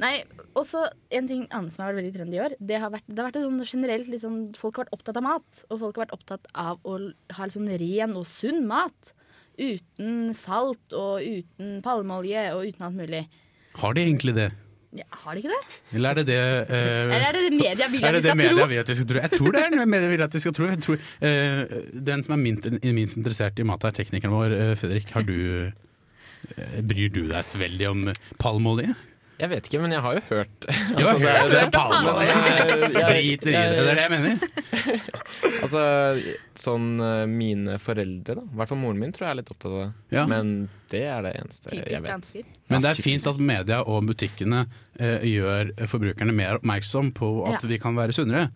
Nei, 0.00 0.12
også 0.56 0.86
en 1.12 1.28
ting 1.28 1.44
annet 1.50 1.74
som 1.74 1.84
har 1.84 1.92
vært 1.92 2.00
veldig 2.00 2.14
trendy 2.16 2.38
i 2.38 2.42
år. 2.46 2.56
Det 2.60 2.80
har 2.80 2.94
vært, 2.94 3.04
det 3.08 3.20
har 3.20 3.28
vært 3.28 3.40
sånn 3.44 3.60
generelt 3.68 4.16
sånn, 4.24 4.40
Folk 4.56 4.80
har 4.80 4.86
vært 4.86 4.96
opptatt 4.96 5.20
av 5.20 5.26
mat. 5.26 5.64
Og 5.68 5.82
folk 5.84 6.00
har 6.00 6.06
vært 6.06 6.16
opptatt 6.16 6.48
av 6.64 6.80
å 6.88 6.96
ha 7.36 7.50
sånn 7.52 7.68
ren 7.84 8.16
og 8.16 8.26
sunn 8.30 8.64
mat. 8.70 9.12
Uten 9.60 10.32
salt 10.32 10.96
og 10.96 11.20
uten 11.20 11.80
palmeolje 11.84 12.48
og 12.56 12.64
uten 12.70 12.88
alt 12.88 12.96
mulig. 12.96 13.26
Har 13.82 13.96
de 13.96 14.04
egentlig 14.04 14.36
det? 14.36 14.50
Ja, 14.92 15.06
har 15.22 15.32
de 15.32 15.40
ikke 15.40 15.52
det? 15.54 15.76
Eller 15.96 16.10
er 16.10 16.18
det 16.20 16.26
det 16.28 16.40
uh, 16.68 16.72
Eller 16.76 17.22
er 17.24 17.36
det 17.36 17.42
det 17.46 17.52
media 17.56 17.86
vil 17.88 18.04
at 18.04 18.16
vi 18.16 18.20
skal 18.26 18.36
media 18.36 18.66
vil 18.68 18.80
at 18.82 18.90
vi 18.90 18.96
skal 18.98 19.06
tro? 19.08 19.22
Jeg 19.22 19.32
tror 19.32 19.54
det 19.54 19.62
er 19.62 19.70
det 19.72 19.86
media 19.88 20.10
vil 20.10 20.24
at 20.26 20.34
vi 20.36 20.42
skal 20.44 20.56
tro. 20.58 20.68
Tror, 20.86 21.06
uh, 21.22 21.78
den 22.10 22.24
som 22.26 22.34
er 22.36 22.42
minst, 22.42 22.68
minst 22.84 23.16
interessert 23.16 23.62
i 23.62 23.64
mat, 23.64 23.86
er 23.88 23.96
teknikeren 23.96 24.36
vår. 24.36 24.52
Uh, 24.52 24.74
Fredrik, 24.76 25.08
har 25.16 25.24
du 25.24 25.38
Bryr 26.82 27.08
du 27.14 27.22
deg 27.30 27.46
så 27.46 27.60
veldig 27.60 27.88
om 27.88 28.04
palmeolje? 28.42 28.92
Jeg 29.42 29.50
vet 29.50 29.66
ikke, 29.66 29.80
men 29.82 29.90
jeg 29.90 30.02
har 30.04 30.14
jo 30.14 30.20
hørt 30.28 30.66
Du 30.96 31.02
har 31.02 31.08
Altså, 31.08 31.18
det 31.18 31.32
hørt 31.34 31.50
det 31.50 31.56
det, 31.56 31.62
om 31.64 31.72
palmeolje? 31.74 32.34
Men, 32.38 32.94
jeg- 32.94 33.08
Driter 33.10 33.50
i 33.50 33.54
det, 33.56 33.62
det 33.72 33.90
er 33.90 33.98
det 33.98 34.04
jeg 34.04 34.12
mener. 34.14 34.34
Altså, 35.62 35.80
sånn 36.58 36.86
eh, 37.02 37.24
mine 37.30 37.76
foreldre, 37.82 38.34
da. 38.38 38.42
I 38.42 38.58
hvert 38.58 38.70
fall 38.72 38.80
moren 38.82 38.98
min 38.98 39.12
tror 39.14 39.28
jeg 39.28 39.32
er 39.34 39.38
litt 39.38 39.50
opptatt 39.52 39.70
av 39.70 39.78
det. 39.78 39.88
Ja. 40.16 40.24
Men 40.30 40.50
det 40.90 41.02
er 41.06 41.22
det 41.26 41.32
eneste 41.38 41.74
jeg 41.78 42.02
vet. 42.02 42.08
dansker. 42.10 42.48
Men 42.72 42.82
det 42.84 42.90
er 42.92 43.00
fint 43.04 43.26
at 43.30 43.38
media 43.52 43.78
og 43.86 44.08
butikkene 44.10 44.64
eh, 44.98 45.22
gjør 45.30 45.70
forbrukerne 45.90 46.34
mer 46.34 46.58
oppmerksom 46.58 47.12
på 47.14 47.30
at 47.52 47.58
Ja. 47.62 47.70
vi 47.70 47.78
kan 47.82 47.94
være 47.98 48.14
sunnere. 48.16 48.48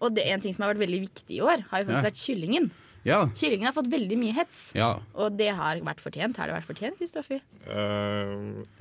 Og 0.00 0.12
det 0.14 0.24
er 0.26 0.36
en 0.36 0.40
ting 0.44 0.54
som 0.56 0.64
har 0.64 0.72
vært 0.74 0.84
veldig 0.86 1.00
viktig 1.04 1.36
i 1.38 1.42
år, 1.44 1.64
har 1.70 1.82
jo 1.82 1.88
faktisk 1.88 2.00
Ja. 2.00 2.08
vært 2.10 2.20
kyllingen. 2.24 2.70
Ja. 3.06 3.20
Kyllingen 3.38 3.68
har 3.70 3.74
fått 3.76 3.86
veldig 3.92 4.16
mye 4.18 4.34
hets. 4.34 4.64
Ja. 4.74 4.96
Og 5.14 5.36
det 5.38 5.52
har 5.54 5.78
vært 5.86 6.00
fortjent. 6.02 6.38
Har 6.40 6.50
det 6.50 6.56
vært 6.58 6.66
fortjent, 6.68 6.98
Kristoffer? 6.98 7.38
Eh, 7.66 8.32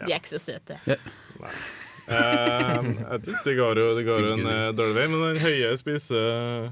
De 0.02 0.10
er 0.10 0.18
ikke 0.18 0.34
så 0.34 0.42
søte. 0.42 0.80
Eh, 0.86 2.10
jeg 2.10 3.22
tror 3.26 3.38
det 3.46 3.54
går 3.58 3.80
jo 3.82 3.86
det 3.98 4.04
går 4.06 4.20
jo 4.22 4.28
en 4.36 4.44
uh, 4.46 4.70
dårlig 4.78 4.96
vei, 4.98 5.06
men 5.14 5.24
den 5.24 5.40
høye 5.42 5.72
spiser 5.82 6.68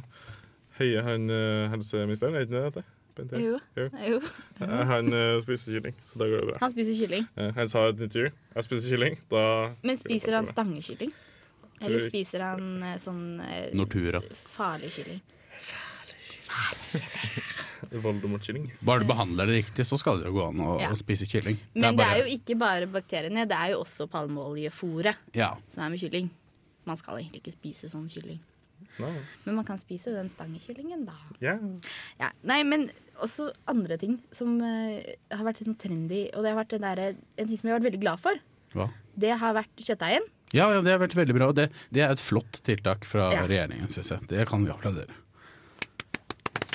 Høie, 0.77 1.01
han 1.05 1.27
helseministeren, 1.69 2.33
er 2.33 2.41
ikke 2.47 2.55
det 2.55 2.61
det 3.13 3.21
heter? 3.29 3.41
Jo. 3.43 3.57
Jo. 3.77 3.83
jo. 4.09 4.15
Han 4.89 5.11
uh, 5.13 5.35
spiser 5.43 5.75
kylling, 5.77 5.93
så 6.01 6.17
da 6.21 6.25
går 6.31 6.39
det 6.41 6.47
bra. 6.49 6.55
Han 6.63 6.71
spiser 6.73 6.95
kylling. 6.97 7.27
uh, 7.37 7.51
Han 7.59 7.67
sa 7.69 7.83
et 7.91 8.01
intervju 8.01 8.31
jeg 8.33 8.65
spiser 8.67 8.87
kylling, 8.95 9.19
da 9.29 9.43
Men 9.85 9.99
spiser 10.01 10.31
han 10.39 10.45
stangekylling? 10.49 11.11
Eller 11.83 11.99
spiser 12.05 12.39
han 12.45 12.65
sånn 13.01 13.23
uh, 13.43 13.69
Nortura. 13.77 14.21
farlig 14.49 14.89
kylling? 14.97 15.21
Voldemort-kylling. 17.93 18.71
Bare 18.81 19.03
du 19.03 19.05
behandler 19.09 19.45
det 19.49 19.57
riktig, 19.59 19.85
så 19.85 19.97
skal 19.99 20.21
det 20.21 20.29
jo 20.29 20.33
gå 20.37 20.47
an 20.49 20.61
å, 20.63 20.79
Ja. 20.81 20.89
å 20.89 20.97
spise 20.97 21.27
kylling. 21.29 21.57
Men 21.75 21.95
det 21.95 21.97
bare- 22.05 22.15
er 22.19 22.23
jo 22.27 22.37
ikke 22.37 22.57
bare 22.57 22.87
bakteriene, 22.87 23.47
det 23.47 23.55
er 23.57 23.71
jo 23.71 23.81
også 23.83 24.07
palmeoljefòret 24.09 25.15
Ja. 25.33 25.55
som 25.69 25.83
er 25.83 25.89
med 25.89 25.99
kylling. 25.99 26.29
Man 26.85 26.97
skal 26.97 27.15
egentlig 27.17 27.43
ikke 27.43 27.53
spise 27.53 27.89
sånn 27.91 28.09
kylling. 28.09 28.39
Nei. 28.99 29.13
Men 29.45 29.55
man 29.55 29.65
kan 29.65 29.77
spise 29.77 30.05
den 30.13 30.29
stangekyllingen, 30.29 31.05
da. 31.05 31.13
Ja. 31.41 31.57
Ja, 32.19 32.29
nei, 32.43 32.63
men 32.63 32.91
også 33.21 33.51
andre 33.67 33.97
ting 33.97 34.21
som 34.31 34.59
uh, 34.61 35.01
har 35.31 35.43
vært 35.45 35.63
sånn 35.63 35.77
trendy, 35.77 36.29
og 36.35 36.43
det 36.43 36.53
har 36.53 36.63
vært 36.63 36.69
det 36.69 36.81
der, 36.81 37.15
en 37.37 37.47
ting 37.47 37.57
som 37.57 37.69
jeg 37.69 37.73
har 37.73 37.79
vært 37.79 37.91
veldig 37.93 38.01
glad 38.01 38.19
for. 38.19 38.33
Hva? 38.73 38.91
Det 39.17 39.37
har 39.37 39.53
vært 39.53 39.75
kjøttdeigen. 39.77 40.21
Ja, 40.53 40.69
ja, 40.71 40.81
det 40.81 40.91
har 40.91 40.99
vært 41.07 41.15
veldig 41.15 41.33
bra. 41.33 41.47
og 41.49 41.55
Det, 41.55 41.71
det 41.91 42.01
er 42.03 42.11
et 42.11 42.19
flott 42.19 42.61
tiltak 42.63 43.03
fra 43.05 43.31
Ja. 43.31 43.47
regjeringen, 43.47 43.87
syns 43.89 44.09
jeg. 44.09 44.27
Det 44.27 44.47
kan 44.47 44.63
vi 44.63 44.71
applaudere. 44.71 45.09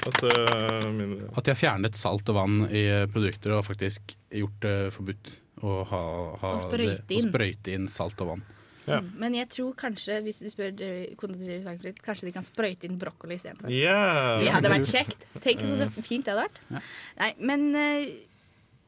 At, 0.06 0.22
uh. 0.22 1.34
At 1.36 1.44
de 1.44 1.52
har 1.52 1.58
fjernet 1.58 1.96
salt 1.98 2.28
og 2.30 2.38
vann 2.38 2.60
i 2.70 2.84
produkter 3.12 3.56
og 3.58 3.64
faktisk 3.66 4.14
gjort 4.30 4.60
det 4.64 4.76
forbudt 4.94 5.32
å 5.66 5.80
ha, 5.90 6.02
ha 6.38 6.52
Og 6.54 6.62
sprøyte 6.62 7.00
det, 7.02 7.08
å 7.08 7.18
inn. 7.18 7.28
sprøyte 7.32 7.74
inn 7.74 7.88
salt 7.90 8.20
og 8.22 8.32
vann. 8.34 8.44
Ja. 8.88 9.02
Men 9.20 9.34
jeg 9.36 9.50
tror 9.52 9.74
kanskje, 9.76 10.20
hvis 10.24 10.38
du 10.40 10.48
spør 10.48 10.70
Jerry- 10.72 11.10
Jerry 11.12 11.92
kanskje 12.00 12.28
de 12.30 12.32
kan 12.32 12.46
sprøyte 12.46 12.88
inn 12.88 12.96
brokkoli 13.00 13.36
istedenfor. 13.36 13.68
Yeah. 13.68 14.38
Det 14.40 14.54
hadde 14.54 14.70
vært 14.72 14.88
kjekt. 14.88 15.26
Tenk 15.44 15.60
så 15.60 15.88
fint 16.00 16.24
det 16.24 16.32
hadde 16.32 16.46
vært. 16.46 16.60
Ja. 16.72 16.80
Nei, 17.20 17.30
men 17.50 17.66
eh, 17.76 18.06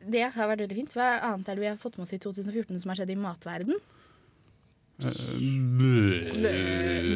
det 0.00 0.22
har 0.32 0.48
vært 0.48 0.64
veldig 0.64 0.78
fint. 0.78 0.94
Hva 0.96 1.10
annet 1.28 1.50
er 1.52 1.58
det 1.58 1.66
vi 1.66 1.68
har 1.68 1.80
fått 1.82 1.98
med 1.98 2.06
oss 2.06 2.14
i 2.16 2.20
2014 2.22 2.80
som 2.80 2.94
har 2.94 3.02
skjedd 3.02 3.12
i 3.12 3.18
matverden? 3.20 3.76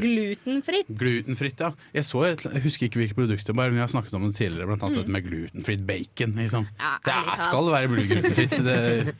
Glutenfritt. 0.00 0.88
Glutenfritt, 0.88 1.60
ja. 1.60 1.70
Jeg, 1.94 2.06
så 2.08 2.22
et, 2.28 2.44
jeg 2.46 2.62
husker 2.64 2.88
ikke 2.88 3.00
hvilke 3.02 3.16
produkter, 3.18 3.56
bare, 3.56 3.70
men 3.72 3.80
jeg 3.80 3.86
har 3.86 3.92
snakket 3.94 4.16
om 4.18 4.26
det 4.28 4.36
tidligere. 4.38 4.68
Blant 4.70 4.84
annet 4.86 5.00
dette 5.02 5.14
med 5.14 5.26
glutenfritt 5.28 5.84
bacon. 5.88 6.34
Liksom. 6.40 6.66
Mm. 6.66 6.80
Ja, 6.80 6.92
det 7.04 7.14
er, 7.16 7.42
skal 7.44 7.70
være 7.72 7.90
glutenfritt. 7.92 8.56
Det, 8.64 9.14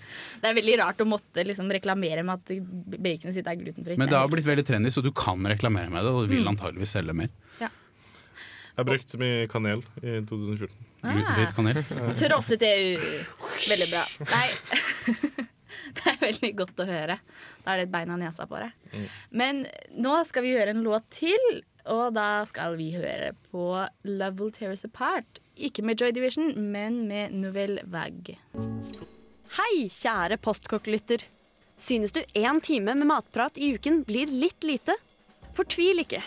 Det 0.45 0.51
er 0.51 0.57
veldig 0.59 0.77
rart 0.81 1.01
å 1.01 1.07
måtte 1.09 1.45
liksom 1.47 1.71
reklamere 1.73 2.25
med 2.27 2.35
at 2.41 2.53
baconet 3.01 3.35
sitt 3.37 3.47
er 3.49 3.57
glutenfritt. 3.61 3.99
men 4.01 4.11
det 4.11 4.19
har 4.19 4.29
blitt 4.33 4.47
veldig 4.49 4.65
trendy, 4.69 4.93
så 4.93 5.03
du 5.05 5.11
kan 5.17 5.41
reklamere 5.49 5.91
med 5.93 6.05
det, 6.05 6.13
og 6.13 6.29
vil 6.31 6.43
Mm. 6.45 6.51
antageligvis 6.57 6.93
selge 6.99 7.15
mer. 7.17 7.31
Jeg 8.75 8.87
brukte 8.89 9.19
mye 9.23 9.45
kanel 9.47 9.85
i 10.03 10.17
2014. 10.27 10.69
Glutenfritt 11.05 11.55
kanel. 11.55 11.79
Trosset 11.87 12.27
Trossete 12.33 12.67
EU. 12.67 13.11
Veldig 13.71 13.91
bra. 13.93 14.03
Nei. 14.35 14.49
Det 15.97 16.07
er 16.11 16.19
veldig 16.23 16.51
godt 16.63 16.83
å 16.83 16.89
høre. 16.89 17.19
Da 17.65 17.73
er 17.73 17.81
det 17.81 17.87
et 17.89 17.95
bein 17.95 18.13
av 18.15 18.21
nesa 18.21 18.47
på 18.49 18.61
det. 18.63 18.71
Men 19.31 19.65
nå 19.95 20.17
skal 20.29 20.47
vi 20.47 20.55
høre 20.57 20.75
en 20.75 20.85
låt 20.87 21.07
til, 21.15 21.63
og 21.91 22.15
da 22.17 22.45
skal 22.49 22.79
vi 22.81 22.91
høre 22.97 23.35
på 23.51 23.67
Love 24.09 24.39
Will 24.41 24.55
Tear 24.55 24.73
Us 24.73 24.87
Apart. 24.89 25.41
Ikke 25.55 25.85
med 25.87 26.01
Joy 26.01 26.15
Division, 26.17 26.55
men 26.57 27.05
med 27.11 27.35
Nouvelle 27.37 27.85
Vague. 27.87 28.39
Hei, 29.55 29.87
kjære 29.93 30.41
postkokk-lytter. 30.43 31.27
Synes 31.79 32.15
du 32.15 32.23
én 32.39 32.61
time 32.65 32.95
med 32.97 33.07
matprat 33.11 33.59
i 33.61 33.75
uken 33.77 34.03
blir 34.09 34.31
litt 34.31 34.65
lite? 34.67 34.97
Fortvil 35.55 36.01
ikke. 36.03 36.23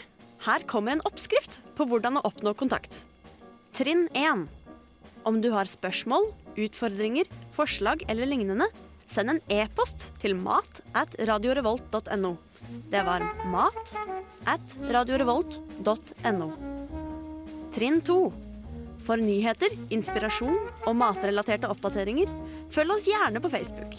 Her 0.45 0.63
kommer 0.69 0.93
en 0.93 1.03
oppskrift 1.07 1.59
på 1.75 1.87
hvordan 1.89 2.19
å 2.19 2.25
oppnå 2.29 2.53
kontakt. 2.55 3.01
Trinn 3.75 4.05
1. 4.15 4.45
Om 5.27 5.41
du 5.43 5.49
har 5.51 5.67
spørsmål, 5.67 6.29
utfordringer, 6.57 7.27
forslag 7.57 8.05
eller 8.07 8.29
lignende, 8.29 8.69
send 9.11 9.33
en 9.33 9.41
e-post 9.53 10.09
til 10.21 10.35
mat 10.37 10.81
at 10.97 11.15
radiorevolt.no. 11.29 12.33
Det 12.91 13.03
var 13.07 13.23
mat 13.51 13.93
at 14.49 14.75
radiorevolt.no. 14.91 16.49
Trinn 17.75 18.01
2. 18.01 18.19
For 19.07 19.23
nyheter, 19.23 19.71
inspirasjon 19.93 20.57
og 20.83 20.95
matrelaterte 20.99 21.69
oppdateringer, 21.71 22.31
følg 22.73 22.97
oss 22.97 23.07
gjerne 23.07 23.39
på 23.43 23.51
Facebook. 23.53 23.93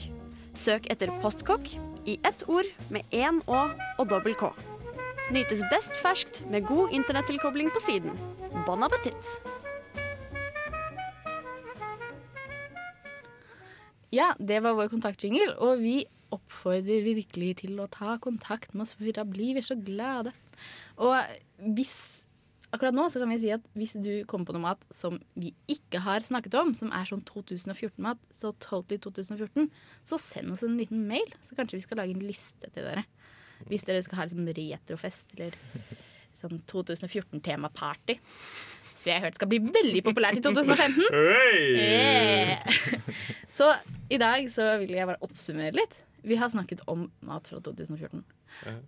Søk 0.59 0.88
etter 0.92 1.12
Postkokk 1.23 1.71
i 2.09 2.18
ett 2.27 2.44
ord 2.51 2.68
med 2.92 3.07
én 3.14 3.40
Å 3.47 3.62
og 3.99 4.11
dobbel 4.11 4.37
K. 4.37 4.51
Nytes 5.33 5.62
best 5.73 5.97
ferskt 6.03 6.42
med 6.53 6.66
god 6.68 6.92
internettilkobling 6.97 7.73
på 7.73 7.85
siden. 7.85 8.12
Bon 8.66 8.85
appétit! 8.85 9.38
Ja, 14.14 14.33
det 14.40 14.62
var 14.64 14.77
vår 14.79 14.88
kontaktjingle, 14.92 15.53
og 15.61 15.83
vi 15.83 15.99
oppfordrer 16.33 17.05
virkelig 17.07 17.59
til 17.62 17.81
å 17.81 17.88
ta 17.92 18.16
kontakt 18.23 18.73
med 18.75 18.87
oss, 18.87 18.94
for 18.97 19.09
da 19.16 19.25
blir 19.29 19.57
vi 19.57 19.64
så 19.64 19.77
glade. 19.77 20.33
Og 20.97 21.16
hvis 21.77 22.25
Akkurat 22.68 22.92
nå 22.92 23.07
så 23.09 23.23
kan 23.23 23.31
vi 23.33 23.38
si 23.40 23.49
at 23.55 23.64
hvis 23.81 23.94
du 23.97 24.27
kommer 24.29 24.51
på 24.51 24.53
noe 24.53 24.66
mat 24.66 24.83
som 24.92 25.14
vi 25.40 25.55
ikke 25.73 26.03
har 26.05 26.21
snakket 26.21 26.53
om, 26.61 26.75
som 26.77 26.90
er 26.92 27.09
sånn 27.09 27.23
2014-mat, 27.25 28.21
så 28.29 28.51
totally 28.61 28.99
2014, 29.01 29.71
så 30.05 30.18
send 30.21 30.53
oss 30.53 30.66
en 30.66 30.77
liten 30.77 31.07
mail, 31.09 31.33
så 31.40 31.57
kanskje 31.57 31.79
vi 31.79 31.87
skal 31.87 32.03
lage 32.03 32.12
en 32.12 32.27
liste 32.29 32.68
til 32.75 32.85
dere. 32.85 33.07
Hvis 33.71 33.88
dere 33.88 34.05
skal 34.05 34.21
ha 34.21 34.29
liksom 34.29 34.53
retrofest 34.59 35.33
eller 35.38 35.57
sånn 36.37 36.61
2014-temaparty. 36.68 38.18
Jeg 39.06 39.18
har 39.18 39.28
hørt 39.28 39.38
skal 39.38 39.50
bli 39.50 39.61
veldig 39.62 40.02
populært 40.06 40.40
i 40.40 40.42
2015. 40.44 41.06
Yeah. 41.78 42.62
Så 43.58 43.70
i 44.11 44.18
dag 44.20 44.48
så 44.52 44.74
vil 44.82 44.94
jeg 44.96 45.08
bare 45.08 45.22
oppsummere 45.24 45.76
litt. 45.76 45.96
Vi 46.26 46.37
har 46.38 46.50
snakket 46.50 46.82
om 46.90 47.06
mat 47.26 47.48
fra 47.48 47.61
2014. 47.62 48.24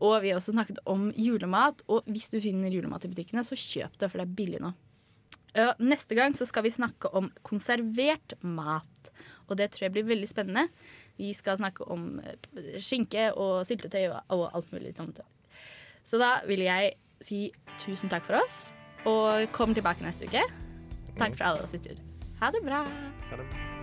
Og 0.02 0.14
vi 0.22 0.32
har 0.32 0.40
også 0.40 0.54
snakket 0.54 0.80
om 0.90 1.10
julemat. 1.14 1.84
Og 1.88 2.06
hvis 2.10 2.30
du 2.32 2.40
finner 2.42 2.72
julemat 2.72 3.06
i 3.06 3.12
butikkene, 3.12 3.44
så 3.46 3.58
kjøp 3.58 3.98
det, 4.00 4.10
for 4.10 4.18
det 4.18 4.26
er 4.26 4.38
billig 4.40 4.62
nå. 4.64 4.72
Neste 5.82 6.18
gang 6.18 6.34
så 6.38 6.46
skal 6.46 6.66
vi 6.66 6.74
snakke 6.74 7.10
om 7.16 7.30
konservert 7.46 8.34
mat. 8.42 9.12
Og 9.50 9.58
det 9.58 9.72
tror 9.74 9.88
jeg 9.88 9.94
blir 9.96 10.10
veldig 10.10 10.30
spennende. 10.30 10.68
Vi 11.20 11.32
skal 11.36 11.58
snakke 11.60 11.84
om 11.90 12.20
eh, 12.22 12.78
skinke 12.80 13.28
og 13.34 13.64
syltetøy 13.68 14.06
og 14.08 14.46
alt 14.48 14.70
mulig 14.72 14.94
sånt. 14.96 15.20
Så 16.06 16.20
da 16.22 16.38
vil 16.48 16.62
jeg 16.64 16.94
si 17.20 17.48
tusen 17.82 18.08
takk 18.08 18.24
for 18.24 18.38
oss, 18.40 18.70
og 19.08 19.46
kom 19.56 19.74
tilbake 19.76 20.04
neste 20.04 20.28
uke. 20.28 20.44
Takk 21.18 21.36
for 21.36 21.50
alle 21.50 21.66
som 21.66 21.74
sitter. 21.76 22.00
Ha 22.40 22.50
det 22.54 22.64
bra. 22.64 22.84
Ha 23.30 23.40
det. 23.40 23.79